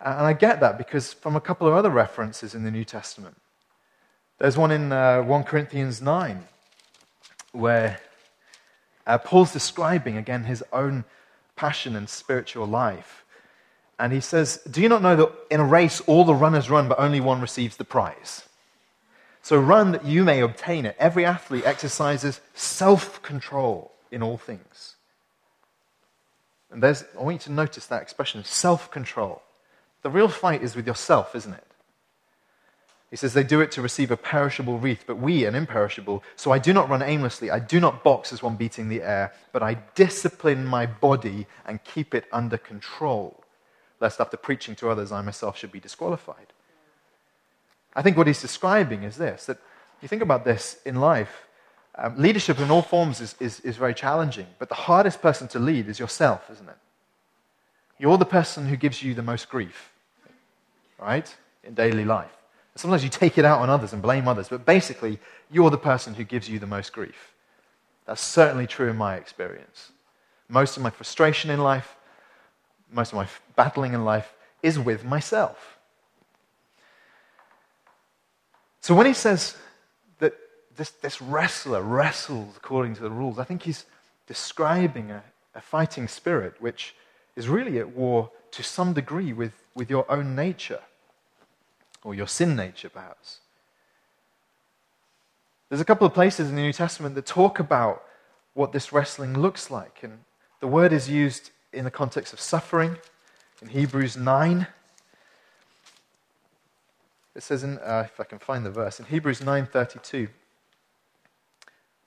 [0.00, 3.36] And I get that because from a couple of other references in the New Testament.
[4.38, 6.44] There's one in uh, 1 Corinthians 9
[7.52, 8.00] where
[9.06, 11.04] uh, Paul's describing again his own
[11.62, 13.24] passion and spiritual life.
[13.96, 16.88] And he says, Do you not know that in a race all the runners run,
[16.88, 18.48] but only one receives the prize?
[19.42, 20.96] So run that you may obtain it.
[20.98, 24.96] Every athlete exercises self control in all things.
[26.72, 29.40] And there's, I want you to notice that expression self control.
[30.02, 31.66] The real fight is with yourself, isn't it?
[33.12, 36.24] He says they do it to receive a perishable wreath, but we an imperishable.
[36.34, 37.50] So I do not run aimlessly.
[37.50, 41.84] I do not box as one beating the air, but I discipline my body and
[41.84, 43.44] keep it under control,
[44.00, 46.54] lest after preaching to others, I myself should be disqualified.
[47.94, 49.58] I think what he's describing is this that
[50.00, 51.46] you think about this in life,
[51.96, 55.58] um, leadership in all forms is, is, is very challenging, but the hardest person to
[55.58, 56.78] lead is yourself, isn't it?
[57.98, 59.92] You're the person who gives you the most grief,
[60.98, 62.32] right, in daily life.
[62.74, 65.18] Sometimes you take it out on others and blame others, but basically,
[65.50, 67.34] you're the person who gives you the most grief.
[68.06, 69.92] That's certainly true in my experience.
[70.48, 71.96] Most of my frustration in life,
[72.90, 75.78] most of my battling in life is with myself.
[78.80, 79.56] So when he says
[80.18, 80.34] that
[80.76, 83.84] this, this wrestler wrestles according to the rules, I think he's
[84.26, 85.22] describing a,
[85.54, 86.94] a fighting spirit which
[87.36, 90.80] is really at war to some degree with, with your own nature,
[92.04, 93.38] or your sin nature, perhaps.
[95.68, 98.04] There's a couple of places in the New Testament that talk about
[98.54, 100.00] what this wrestling looks like.
[100.02, 100.18] And
[100.60, 102.96] the word is used in the context of suffering
[103.62, 104.66] in Hebrews 9.
[107.34, 110.28] It says, in, uh, if I can find the verse, in Hebrews 9.32,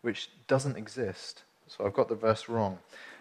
[0.02, 1.42] which doesn't exist.
[1.68, 2.78] So I've got the verse wrong.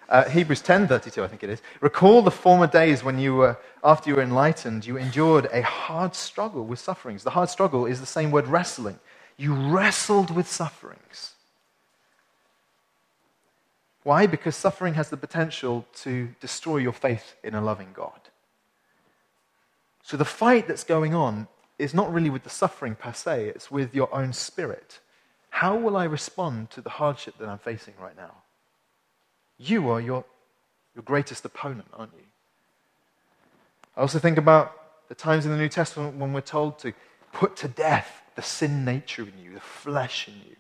[0.09, 1.63] Uh, Hebrews 10:32, I think it is.
[1.81, 6.15] Recall the former days when you were, after you were enlightened, you endured a hard
[6.15, 7.25] struggle with sufferings.
[7.25, 9.01] The hard struggle is the same word wrestling.
[9.39, 11.35] You wrestled with sufferings.
[14.05, 14.27] Why?
[14.27, 18.21] Because suffering has the potential to destroy your faith in a loving God.
[20.05, 21.49] So the fight that's going on
[21.79, 25.01] is not really with the suffering per se, it's with your own spirit.
[25.51, 28.44] How will I respond to the hardship that I'm facing right now?
[29.59, 30.25] You are your,
[30.95, 32.25] your greatest opponent, aren't you?
[33.97, 36.93] I also think about the times in the New Testament when we're told to
[37.33, 40.57] put to death the sin nature in you, the flesh in you.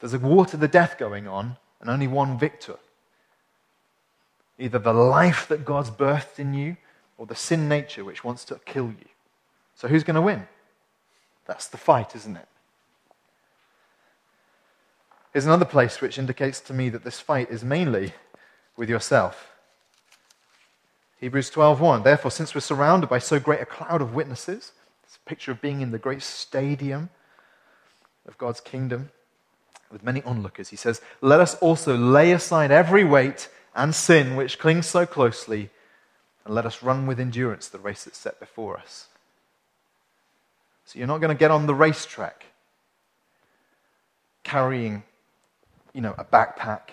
[0.00, 2.76] There's a war to the death going on, and only one victor.
[4.58, 6.76] Either the life that God's birthed in you,
[7.16, 9.08] or the sin nature which wants to kill you.
[9.74, 10.46] So who's going to win?
[11.46, 12.48] That's the fight, isn't it?
[15.32, 18.12] Here's another place which indicates to me that this fight is mainly
[18.76, 19.52] with yourself.
[21.18, 24.72] Hebrews 12:1 Therefore since we're surrounded by so great a cloud of witnesses
[25.04, 27.10] it's a picture of being in the great stadium
[28.26, 29.10] of God's kingdom
[29.92, 34.58] with many onlookers he says let us also lay aside every weight and sin which
[34.58, 35.68] clings so closely
[36.44, 39.06] and let us run with endurance the race that's set before us.
[40.84, 42.46] So you're not going to get on the racetrack
[44.42, 45.04] carrying
[45.92, 46.90] you know, a backpack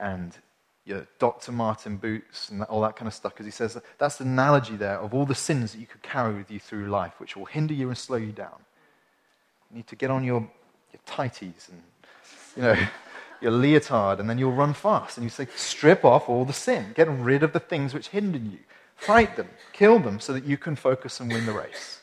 [0.00, 0.36] and
[0.84, 1.52] your Dr.
[1.52, 4.76] Martin boots and all that kind of stuff, because he says that that's the analogy
[4.76, 7.46] there of all the sins that you could carry with you through life, which will
[7.46, 8.64] hinder you and slow you down.
[9.70, 11.82] You need to get on your, your tighties and,
[12.56, 12.76] you know,
[13.40, 15.16] your leotard, and then you'll run fast.
[15.16, 18.38] And you say, strip off all the sin, get rid of the things which hinder
[18.38, 18.58] you,
[18.96, 22.00] fight them, kill them, so that you can focus and win the race.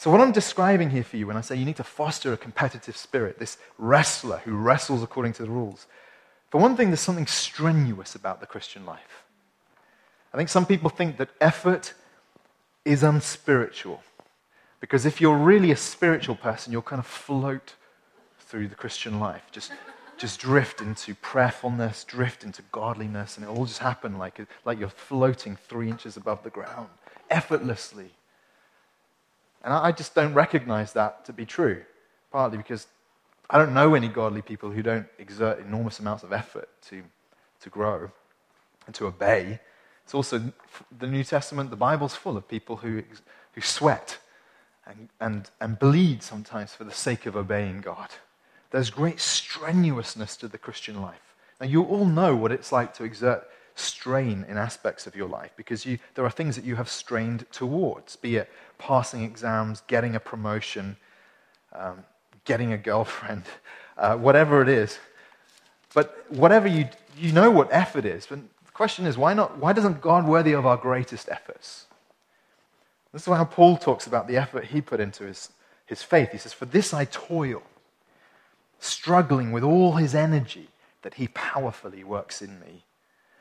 [0.00, 2.38] So, what I'm describing here for you when I say you need to foster a
[2.38, 5.86] competitive spirit, this wrestler who wrestles according to the rules,
[6.48, 9.24] for one thing, there's something strenuous about the Christian life.
[10.32, 11.92] I think some people think that effort
[12.82, 14.02] is unspiritual.
[14.80, 17.74] Because if you're really a spiritual person, you'll kind of float
[18.38, 19.70] through the Christian life, just,
[20.16, 24.88] just drift into prayerfulness, drift into godliness, and it all just happen like, like you're
[24.88, 26.88] floating three inches above the ground,
[27.28, 28.12] effortlessly.
[29.62, 31.82] And I just don't recognize that to be true,
[32.32, 32.86] partly because
[33.48, 37.02] I don't know any godly people who don't exert enormous amounts of effort to,
[37.60, 38.10] to grow
[38.86, 39.60] and to obey.
[40.04, 40.52] It's also
[40.96, 43.02] the New Testament, the Bible's full of people who,
[43.52, 44.18] who sweat
[44.86, 48.08] and, and, and bleed sometimes for the sake of obeying God.
[48.70, 51.34] There's great strenuousness to the Christian life.
[51.60, 53.46] Now, you all know what it's like to exert
[53.80, 57.46] strain in aspects of your life because you, there are things that you have strained
[57.50, 60.96] towards, be it passing exams, getting a promotion,
[61.72, 62.04] um,
[62.44, 63.44] getting a girlfriend,
[63.98, 64.98] uh, whatever it is.
[65.94, 68.26] But whatever you, you know what effort is.
[68.26, 71.86] But the question is, why, not, why doesn't God worthy of our greatest efforts?
[73.12, 75.50] This is how Paul talks about the effort he put into his,
[75.86, 76.30] his faith.
[76.30, 77.62] He says, For this I toil,
[78.78, 80.68] struggling with all his energy
[81.02, 82.84] that he powerfully works in me.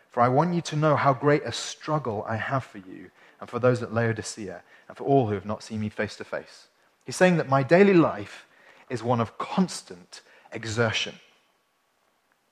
[0.09, 3.49] For I want you to know how great a struggle I have for you and
[3.49, 6.67] for those at Laodicea and for all who have not seen me face to face.
[7.05, 8.45] He's saying that my daily life
[8.89, 11.15] is one of constant exertion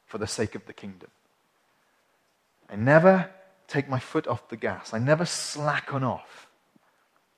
[0.06, 1.10] for the sake of the kingdom.
[2.70, 3.30] I never
[3.68, 6.48] take my foot off the gas, I never slacken off.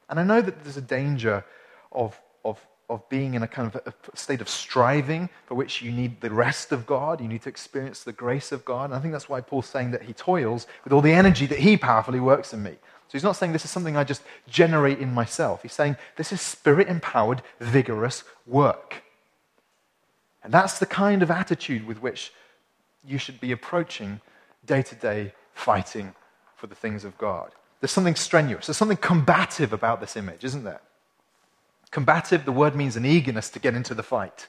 [0.09, 1.45] And I know that there's a danger
[1.91, 5.91] of, of of being in a kind of a state of striving for which you
[5.91, 7.21] need the rest of God.
[7.21, 8.85] You need to experience the grace of God.
[8.85, 11.59] And I think that's why Paul's saying that he toils with all the energy that
[11.59, 12.71] he powerfully works in me.
[12.71, 15.61] So he's not saying this is something I just generate in myself.
[15.61, 19.03] He's saying this is spirit empowered, vigorous work.
[20.43, 22.33] And that's the kind of attitude with which
[23.05, 24.21] you should be approaching
[24.65, 26.13] day to day fighting
[26.55, 27.51] for the things of God.
[27.81, 30.81] There's something strenuous, there's something combative about this image, isn't there?
[31.91, 34.47] Combative, the word means an eagerness to get into the fight.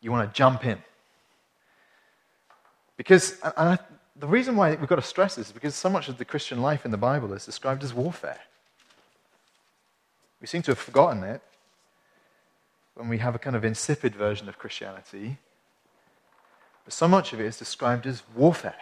[0.00, 0.78] You want to jump in.
[2.96, 3.78] Because, I,
[4.16, 6.60] the reason why we've got to stress this is because so much of the Christian
[6.60, 8.40] life in the Bible is described as warfare.
[10.40, 11.40] We seem to have forgotten it
[12.94, 15.38] when we have a kind of insipid version of Christianity.
[16.84, 18.76] But so much of it is described as warfare.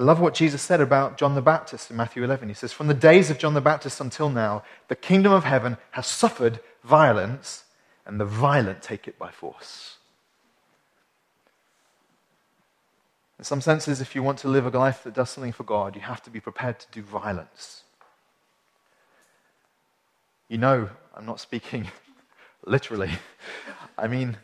[0.00, 2.48] I love what Jesus said about John the Baptist in Matthew 11.
[2.48, 5.76] He says, From the days of John the Baptist until now, the kingdom of heaven
[5.90, 7.64] has suffered violence,
[8.06, 9.98] and the violent take it by force.
[13.38, 15.94] In some senses, if you want to live a life that does something for God,
[15.94, 17.82] you have to be prepared to do violence.
[20.48, 21.88] You know, I'm not speaking
[22.64, 23.10] literally.
[23.98, 24.38] I mean,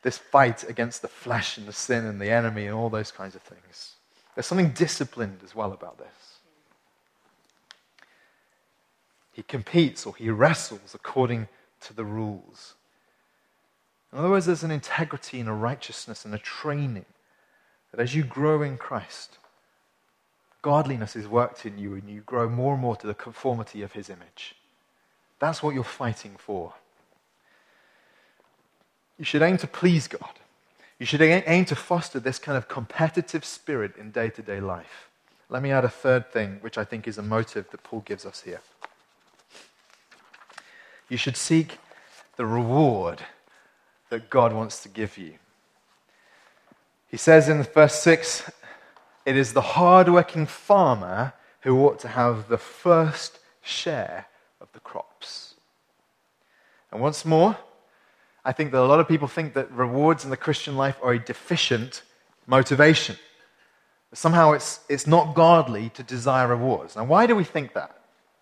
[0.00, 3.34] this fight against the flesh and the sin and the enemy and all those kinds
[3.34, 3.96] of things.
[4.34, 6.38] There's something disciplined as well about this.
[9.32, 11.48] He competes or he wrestles according
[11.82, 12.74] to the rules.
[14.12, 17.06] In other words, there's an integrity and a righteousness and a training
[17.90, 19.38] that as you grow in Christ,
[20.60, 23.92] godliness is worked in you and you grow more and more to the conformity of
[23.92, 24.54] his image.
[25.38, 26.74] That's what you're fighting for.
[29.18, 30.38] You should aim to please God.
[31.02, 35.08] You should aim to foster this kind of competitive spirit in day to day life.
[35.48, 38.24] Let me add a third thing, which I think is a motive that Paul gives
[38.24, 38.60] us here.
[41.08, 41.78] You should seek
[42.36, 43.20] the reward
[44.10, 45.34] that God wants to give you.
[47.08, 48.52] He says in verse 6
[49.26, 51.32] it is the hardworking farmer
[51.62, 54.26] who ought to have the first share
[54.60, 55.54] of the crops.
[56.92, 57.56] And once more,
[58.44, 61.12] I think that a lot of people think that rewards in the Christian life are
[61.12, 62.02] a deficient
[62.46, 63.16] motivation.
[64.12, 66.96] Somehow it's, it's not godly to desire rewards.
[66.96, 67.98] Now, why do we think that?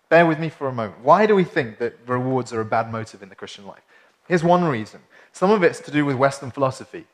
[0.09, 0.99] Bear with me for a moment.
[1.03, 3.83] Why do we think that rewards are a bad motive in the Christian life?
[4.27, 4.99] Here's one reason.
[5.31, 7.05] Some of it's to do with Western philosophy.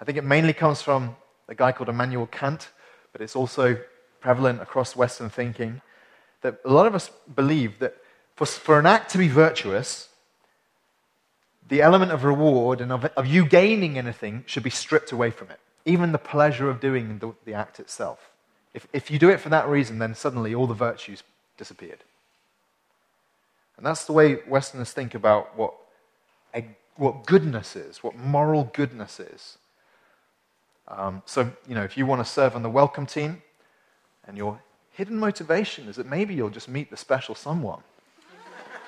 [0.00, 1.16] I think it mainly comes from
[1.48, 2.68] a guy called Immanuel Kant,
[3.12, 3.78] but it's also
[4.20, 5.80] prevalent across Western thinking
[6.42, 7.96] that a lot of us believe that
[8.36, 10.09] for, for an act to be virtuous,
[11.70, 15.50] the element of reward and of, of you gaining anything should be stripped away from
[15.50, 15.60] it.
[15.86, 18.30] Even the pleasure of doing the, the act itself.
[18.74, 21.22] If, if you do it for that reason, then suddenly all the virtues
[21.56, 22.00] disappeared.
[23.76, 25.72] And that's the way Westerners think about what,
[26.54, 26.66] a,
[26.96, 29.56] what goodness is, what moral goodness is.
[30.88, 33.42] Um, so, you know, if you want to serve on the welcome team,
[34.26, 34.60] and your
[34.90, 37.80] hidden motivation is that maybe you'll just meet the special someone,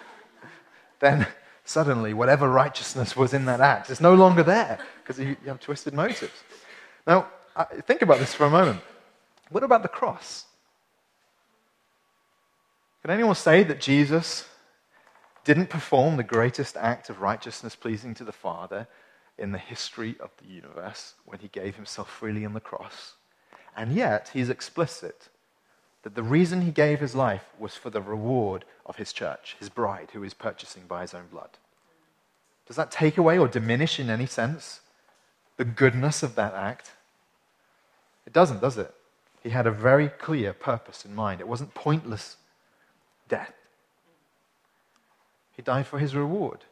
[1.01, 1.29] then
[1.65, 5.95] suddenly whatever righteousness was in that act is no longer there because you, have twisted
[5.95, 6.45] motives.
[7.07, 7.29] Now,
[7.83, 8.81] think about this for a moment.
[9.51, 10.47] What about the cross?
[13.03, 14.47] Can anyone say that Jesus
[15.45, 18.87] didn't perform the greatest act of righteousness pleasing to the Father
[19.39, 23.15] in the history of the universe when he gave himself freely on the cross?
[23.77, 25.29] And yet, he's explicit
[26.03, 29.69] that the reason he gave his life was for the reward of his church, his
[29.69, 31.51] bride, who is purchasing by his own blood.
[32.67, 34.81] Does that take away or diminish in any sense
[35.57, 36.93] the goodness of that act?
[38.27, 38.93] It doesn't, does it?
[39.43, 41.41] He had a very clear purpose in mind.
[41.41, 42.37] It wasn't pointless
[43.29, 43.53] death.
[45.57, 46.65] He died for his reward.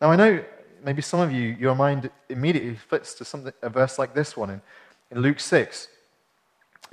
[0.00, 0.44] Now, I know
[0.84, 4.50] maybe some of you, your mind immediately fits to something, a verse like this one
[4.50, 4.60] in,
[5.10, 5.88] in Luke 6.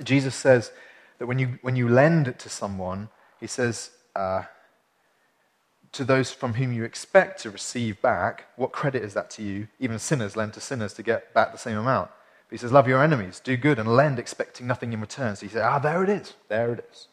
[0.02, 0.72] Jesus says
[1.18, 3.08] that when you, when you lend it to someone,
[3.40, 4.44] he says, uh,
[5.92, 9.68] to those from whom you expect to receive back, what credit is that to you?
[9.80, 12.10] Even sinners lend to sinners to get back the same amount.
[12.48, 15.36] But he says, Love your enemies, do good, and lend expecting nothing in return.
[15.36, 16.34] So he says, Ah, there it is.
[16.48, 17.08] There it is.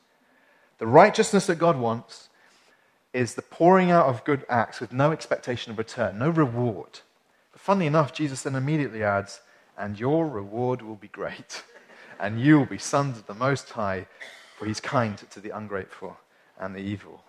[0.79, 2.29] The righteousness that God wants
[3.13, 6.99] is the pouring out of good acts with no expectation of return, no reward.
[7.51, 9.41] But funnily enough, Jesus then immediately adds,
[9.77, 11.63] And your reward will be great,
[12.19, 14.07] and you will be sons of the Most High,
[14.57, 16.17] for he's kind to the ungrateful
[16.59, 17.23] and the evil.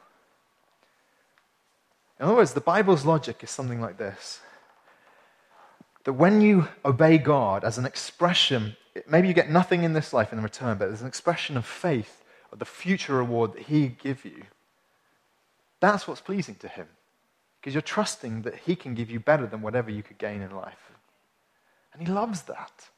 [2.19, 4.41] In other words, the Bible's logic is something like this
[6.05, 8.77] that when you obey God as an expression,
[9.09, 12.23] maybe you get nothing in this life in return, but as an expression of faith
[12.53, 14.45] of the future reward that He give you,
[15.81, 16.87] That's what's pleasing to Him.
[17.61, 20.55] Because you're trusting that He can give you better than whatever you could gain in
[20.55, 20.93] life.
[21.93, 22.89] And He loves that.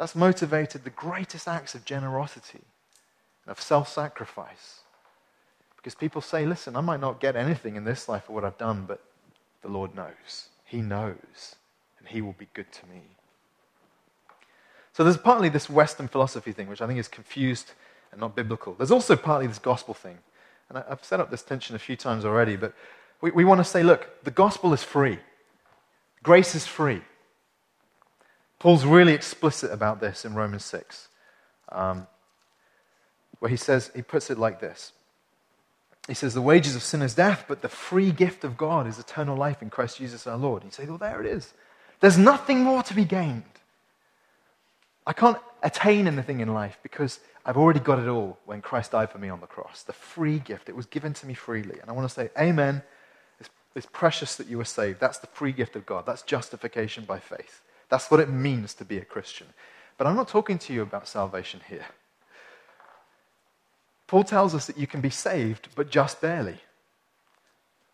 [0.00, 2.62] That's motivated the greatest acts of generosity,
[3.46, 4.80] of self sacrifice.
[5.76, 8.56] Because people say, listen, I might not get anything in this life for what I've
[8.56, 9.04] done, but
[9.60, 10.48] the Lord knows.
[10.64, 11.56] He knows,
[11.98, 13.02] and He will be good to me.
[14.94, 17.72] So there's partly this Western philosophy thing, which I think is confused
[18.10, 18.72] and not biblical.
[18.72, 20.16] There's also partly this gospel thing.
[20.70, 22.72] And I've set up this tension a few times already, but
[23.20, 25.18] we, we want to say, look, the gospel is free,
[26.22, 27.02] grace is free.
[28.60, 31.08] Paul's really explicit about this in Romans 6,
[31.72, 32.06] um,
[33.40, 34.92] where he says, he puts it like this.
[36.06, 38.98] He says, The wages of sin is death, but the free gift of God is
[38.98, 40.62] eternal life in Christ Jesus our Lord.
[40.62, 41.52] And you say, Well, there it is.
[42.00, 43.44] There's nothing more to be gained.
[45.06, 49.10] I can't attain anything in life because I've already got it all when Christ died
[49.10, 49.82] for me on the cross.
[49.82, 50.68] The free gift.
[50.68, 51.78] It was given to me freely.
[51.80, 52.82] And I want to say, Amen.
[53.38, 55.00] It's, it's precious that you were saved.
[55.00, 56.04] That's the free gift of God.
[56.06, 57.62] That's justification by faith.
[57.90, 59.48] That's what it means to be a Christian.
[59.98, 61.86] But I'm not talking to you about salvation here.
[64.06, 66.58] Paul tells us that you can be saved, but just barely.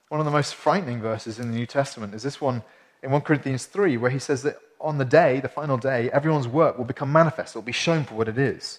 [0.08, 2.62] One of the most frightening verses in the New Testament is this one
[3.02, 6.46] in 1 Corinthians 3, where he says that on the day, the final day, everyone's
[6.46, 7.54] work will become manifest.
[7.54, 8.78] It will be shown for what it is,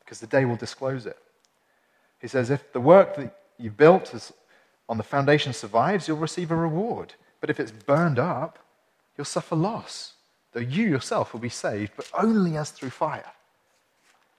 [0.00, 1.16] because the day will disclose it.
[2.20, 4.14] He says, if the work that you've built
[4.88, 7.14] on the foundation survives, you'll receive a reward.
[7.40, 8.58] But if it's burned up,
[9.16, 10.14] you'll suffer loss,
[10.58, 13.30] though you yourself will be saved, but only as through fire.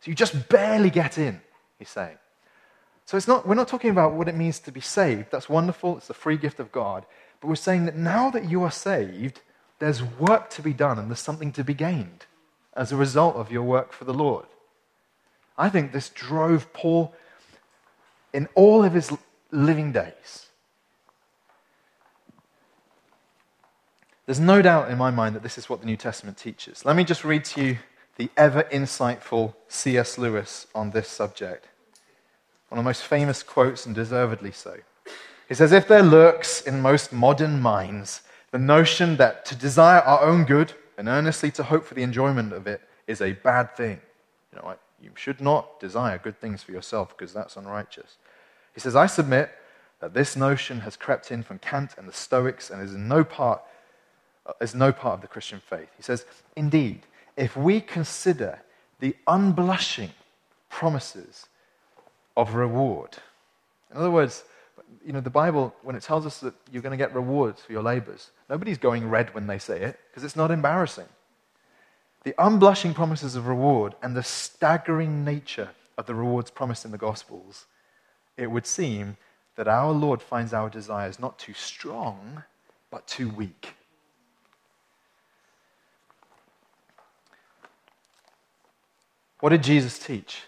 [0.01, 1.39] So you just barely get in,
[1.77, 2.17] he's saying.
[3.05, 5.27] So it's not, we're not talking about what it means to be saved.
[5.31, 7.05] That's wonderful, it's the free gift of God.
[7.39, 9.39] But we're saying that now that you are saved,
[9.79, 12.25] there's work to be done and there's something to be gained
[12.75, 14.45] as a result of your work for the Lord.
[15.57, 17.13] I think this drove Paul
[18.33, 19.11] in all of his
[19.51, 20.48] living days.
[24.29, 26.85] There's no doubt in my mind that this is what the New Testament teaches.
[26.85, 27.77] Let me just read to you
[28.17, 30.19] the ever insightful C.S.
[30.19, 31.67] Lewis on this subject.
[32.67, 34.77] One of the most famous quotes, and deservedly so.
[35.47, 38.21] He says, If there lurks in most modern minds
[38.51, 42.53] the notion that to desire our own good and earnestly to hope for the enjoyment
[42.53, 43.99] of it is a bad thing.
[44.53, 48.17] You know, you should not desire good things for yourself because that's unrighteous.
[48.75, 49.49] He says, I submit
[50.01, 53.23] that this notion has crept in from Kant and the Stoics and is in no
[53.23, 53.63] part,
[54.59, 55.89] is no part of the Christian faith.
[55.97, 56.25] He says,
[56.55, 57.01] Indeed,
[57.37, 58.59] if we consider
[58.99, 60.11] the unblushing
[60.69, 61.47] promises
[62.35, 63.17] of reward,
[63.91, 64.43] in other words,
[65.05, 67.71] you know, the Bible, when it tells us that you're going to get rewards for
[67.71, 71.05] your labors, nobody's going red when they say it because it's not embarrassing.
[72.23, 76.97] The unblushing promises of reward and the staggering nature of the rewards promised in the
[76.97, 77.65] Gospels,
[78.35, 79.17] it would seem
[79.55, 82.43] that our Lord finds our desires not too strong,
[82.91, 83.73] but too weak.
[89.39, 90.43] What did Jesus teach?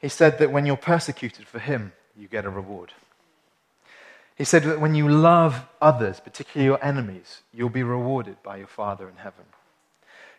[0.00, 2.92] He said that when you're persecuted for him, you get a reward.
[4.36, 8.68] He said that when you love others, particularly your enemies, you'll be rewarded by your
[8.68, 9.44] Father in heaven.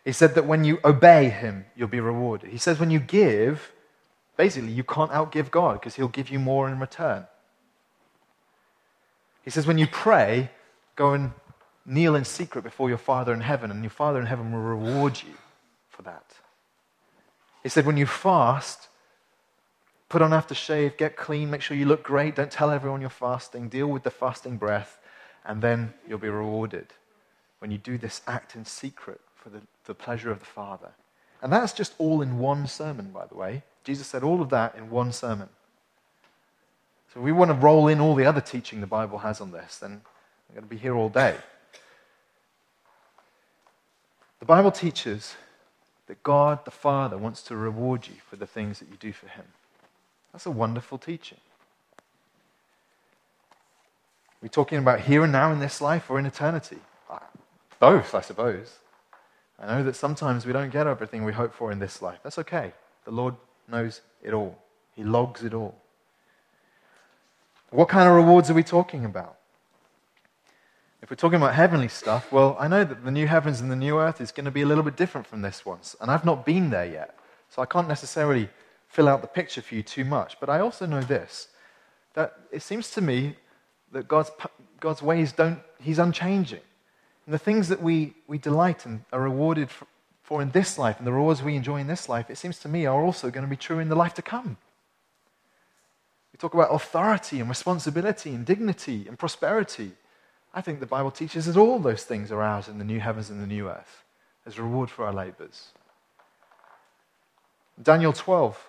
[0.02, 2.50] He said that when you obey him, you'll be rewarded.
[2.50, 3.72] He says when you give,
[4.38, 7.26] basically, you can't outgive God because he'll give you more in return.
[9.42, 10.50] He says when you pray,
[10.96, 11.32] go and
[11.84, 15.20] kneel in secret before your Father in heaven, and your Father in heaven will reward
[15.26, 15.34] you
[16.00, 16.34] for that.
[17.62, 18.88] He said when you fast,
[20.08, 22.34] Put on aftershave, get clean, make sure you look great.
[22.34, 23.68] Don't tell everyone you're fasting.
[23.68, 24.98] Deal with the fasting breath,
[25.44, 26.88] and then you'll be rewarded
[27.60, 30.90] when you do this act in secret for the, the pleasure of the Father.
[31.40, 33.62] And that's just all in one sermon, by the way.
[33.84, 35.48] Jesus said all of that in one sermon.
[37.14, 39.78] So we want to roll in all the other teaching the Bible has on this,
[39.78, 40.00] then
[40.48, 41.36] we're going to be here all day.
[44.40, 45.36] The Bible teaches
[46.10, 49.28] that God the Father wants to reward you for the things that you do for
[49.28, 49.44] Him.
[50.32, 51.38] That's a wonderful teaching.
[54.42, 56.78] We're we talking about here and now in this life or in eternity?
[57.08, 57.20] Uh,
[57.78, 58.78] both, I suppose.
[59.56, 62.18] I know that sometimes we don't get everything we hope for in this life.
[62.24, 62.72] That's okay.
[63.04, 63.36] The Lord
[63.68, 64.58] knows it all,
[64.96, 65.76] He logs it all.
[67.70, 69.36] What kind of rewards are we talking about?
[71.02, 73.76] If we're talking about heavenly stuff, well, I know that the new heavens and the
[73.76, 75.78] new earth is going to be a little bit different from this one.
[76.00, 77.18] And I've not been there yet.
[77.48, 78.48] So I can't necessarily
[78.86, 80.38] fill out the picture for you too much.
[80.40, 81.48] But I also know this
[82.14, 83.36] that it seems to me
[83.92, 84.30] that God's,
[84.80, 86.60] God's ways don't, He's unchanging.
[87.24, 89.86] And the things that we, we delight and are rewarded for,
[90.22, 92.68] for in this life and the rewards we enjoy in this life, it seems to
[92.68, 94.56] me are also going to be true in the life to come.
[96.32, 99.92] We talk about authority and responsibility and dignity and prosperity.
[100.52, 103.30] I think the Bible teaches that all those things are ours in the new heavens
[103.30, 104.04] and the new earth
[104.46, 105.68] as reward for our labors.
[107.80, 108.68] Daniel 12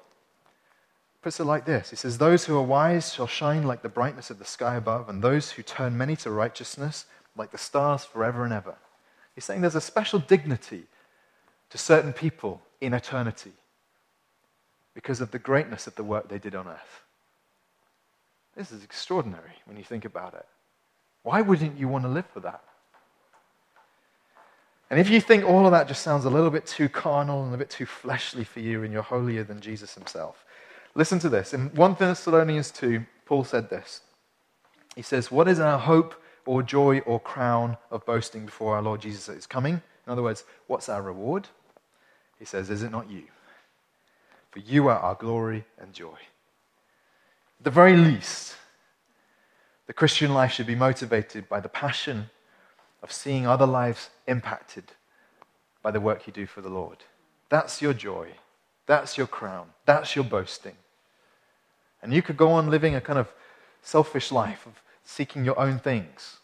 [1.21, 4.29] puts it like this He says, Those who are wise shall shine like the brightness
[4.29, 7.05] of the sky above, and those who turn many to righteousness
[7.35, 8.75] like the stars forever and ever.
[9.35, 10.83] He's saying there's a special dignity
[11.69, 13.53] to certain people in eternity
[14.93, 17.01] because of the greatness of the work they did on earth.
[18.55, 20.45] This is extraordinary when you think about it.
[21.23, 22.63] Why wouldn't you want to live for that?
[24.89, 27.53] And if you think all of that just sounds a little bit too carnal and
[27.53, 30.43] a bit too fleshly for you and you're holier than Jesus himself,
[30.95, 31.53] listen to this.
[31.53, 34.01] In 1 Thessalonians 2, Paul said this.
[34.95, 36.15] He says, What is our hope
[36.45, 39.75] or joy or crown of boasting before our Lord Jesus is coming?
[40.05, 41.47] In other words, what's our reward?
[42.37, 43.23] He says, Is it not you?
[44.49, 46.17] For you are our glory and joy.
[47.59, 48.57] At the very least,
[49.91, 52.29] the Christian life should be motivated by the passion
[53.03, 54.85] of seeing other lives impacted
[55.83, 56.99] by the work you do for the Lord.
[57.49, 58.29] That's your joy.
[58.85, 59.67] That's your crown.
[59.85, 60.77] That's your boasting.
[62.01, 63.33] And you could go on living a kind of
[63.81, 66.37] selfish life of seeking your own things.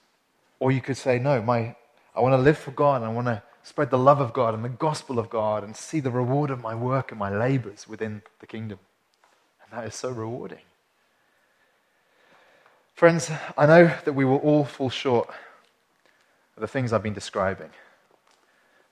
[0.60, 1.74] Or you could say, No, my,
[2.14, 3.02] I want to live for God.
[3.02, 6.02] I want to spread the love of God and the gospel of God and see
[6.02, 8.80] the reward of my work and my labors within the kingdom.
[9.64, 10.64] And that is so rewarding.
[12.98, 17.70] Friends, I know that we will all fall short of the things I've been describing.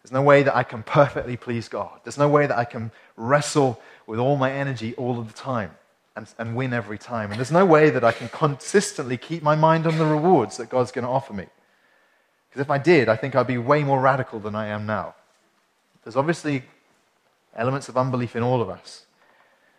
[0.03, 2.01] There's no way that I can perfectly please God.
[2.03, 5.71] There's no way that I can wrestle with all my energy all of the time
[6.15, 7.31] and, and win every time.
[7.31, 10.69] And there's no way that I can consistently keep my mind on the rewards that
[10.69, 11.47] God's going to offer me.
[12.47, 15.15] Because if I did, I think I'd be way more radical than I am now.
[16.03, 16.61] There's obviously
[17.55, 19.07] elements of unbelief in all of us.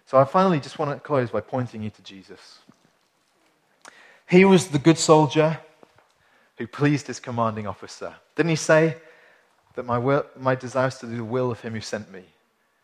[0.05, 2.59] So I finally just want to close by pointing you to Jesus.
[4.29, 5.61] He was the good soldier
[6.59, 8.15] who pleased his commanding officer.
[8.35, 8.97] Didn't he say
[9.75, 12.25] that my, will, my desire is to do the will of him who sent me?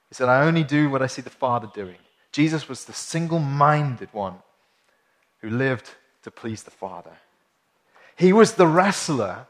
[0.08, 1.96] He said, I only do what I see the Father doing.
[2.32, 4.36] Jesus was the single minded one
[5.40, 5.90] who lived
[6.22, 7.12] to please the Father.
[8.14, 9.46] He was the wrestler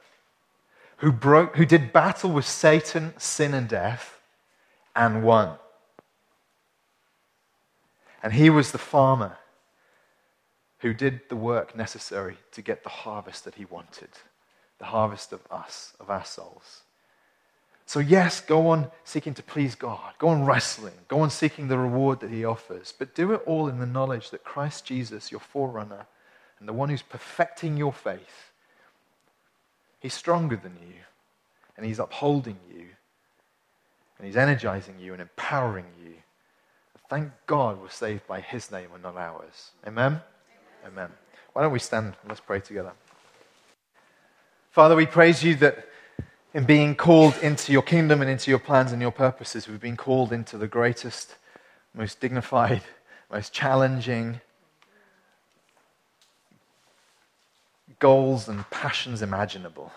[0.99, 4.21] who, broke, who did battle with Satan, sin, and death
[4.95, 5.57] and won.
[8.23, 9.37] And he was the farmer
[10.83, 14.11] who did the work necessary to get the harvest that he wanted
[14.83, 16.83] the harvest of us, of our souls.
[17.87, 21.79] So, yes, go on seeking to please God, go on wrestling, go on seeking the
[21.79, 25.39] reward that he offers, but do it all in the knowledge that Christ Jesus, your
[25.39, 26.07] forerunner,
[26.59, 28.51] and the one who's perfecting your faith,
[30.01, 30.97] he's stronger than you,
[31.77, 32.87] and he's upholding you,
[34.19, 36.15] and he's energizing you and empowering you.
[37.09, 39.71] Thank God we're saved by his name and not ours.
[39.87, 40.23] Amen?
[40.87, 41.11] Amen.
[41.53, 42.93] Why don't we stand and let's pray together?
[44.71, 45.87] Father, we praise you that
[46.55, 49.97] in being called into your kingdom and into your plans and your purposes, we've been
[49.97, 51.37] called into the greatest,
[51.95, 52.83] most dignified,
[53.31, 54.41] most challenging
[57.99, 59.93] goals and passions imaginable.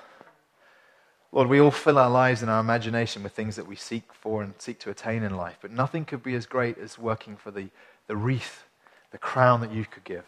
[1.32, 4.44] Lord, we all fill our lives and our imagination with things that we seek for
[4.44, 7.50] and seek to attain in life, but nothing could be as great as working for
[7.50, 7.70] the,
[8.08, 8.64] the wreath,
[9.12, 10.26] the crown that you could give.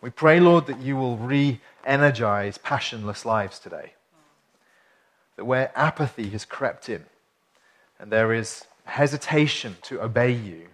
[0.00, 3.94] We pray, Lord, that you will re energize passionless lives today.
[5.36, 7.04] That where apathy has crept in
[7.98, 10.68] and there is hesitation to obey you,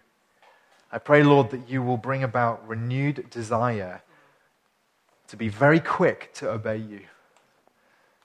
[0.93, 4.03] I pray, Lord, that you will bring about renewed desire
[5.29, 7.01] to be very quick to obey you,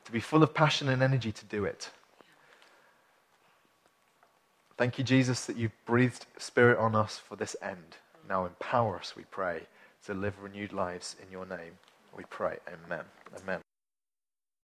[0.06, 1.90] to be full of passion and energy to do it.
[4.78, 7.98] Thank you, Jesus, that you breathed Spirit on us for this end.
[8.28, 9.64] Now empower us, we pray
[10.06, 11.74] to live renewed lives in your name.
[12.16, 12.58] We pray.
[12.68, 13.06] Amen.
[13.42, 13.69] Amen.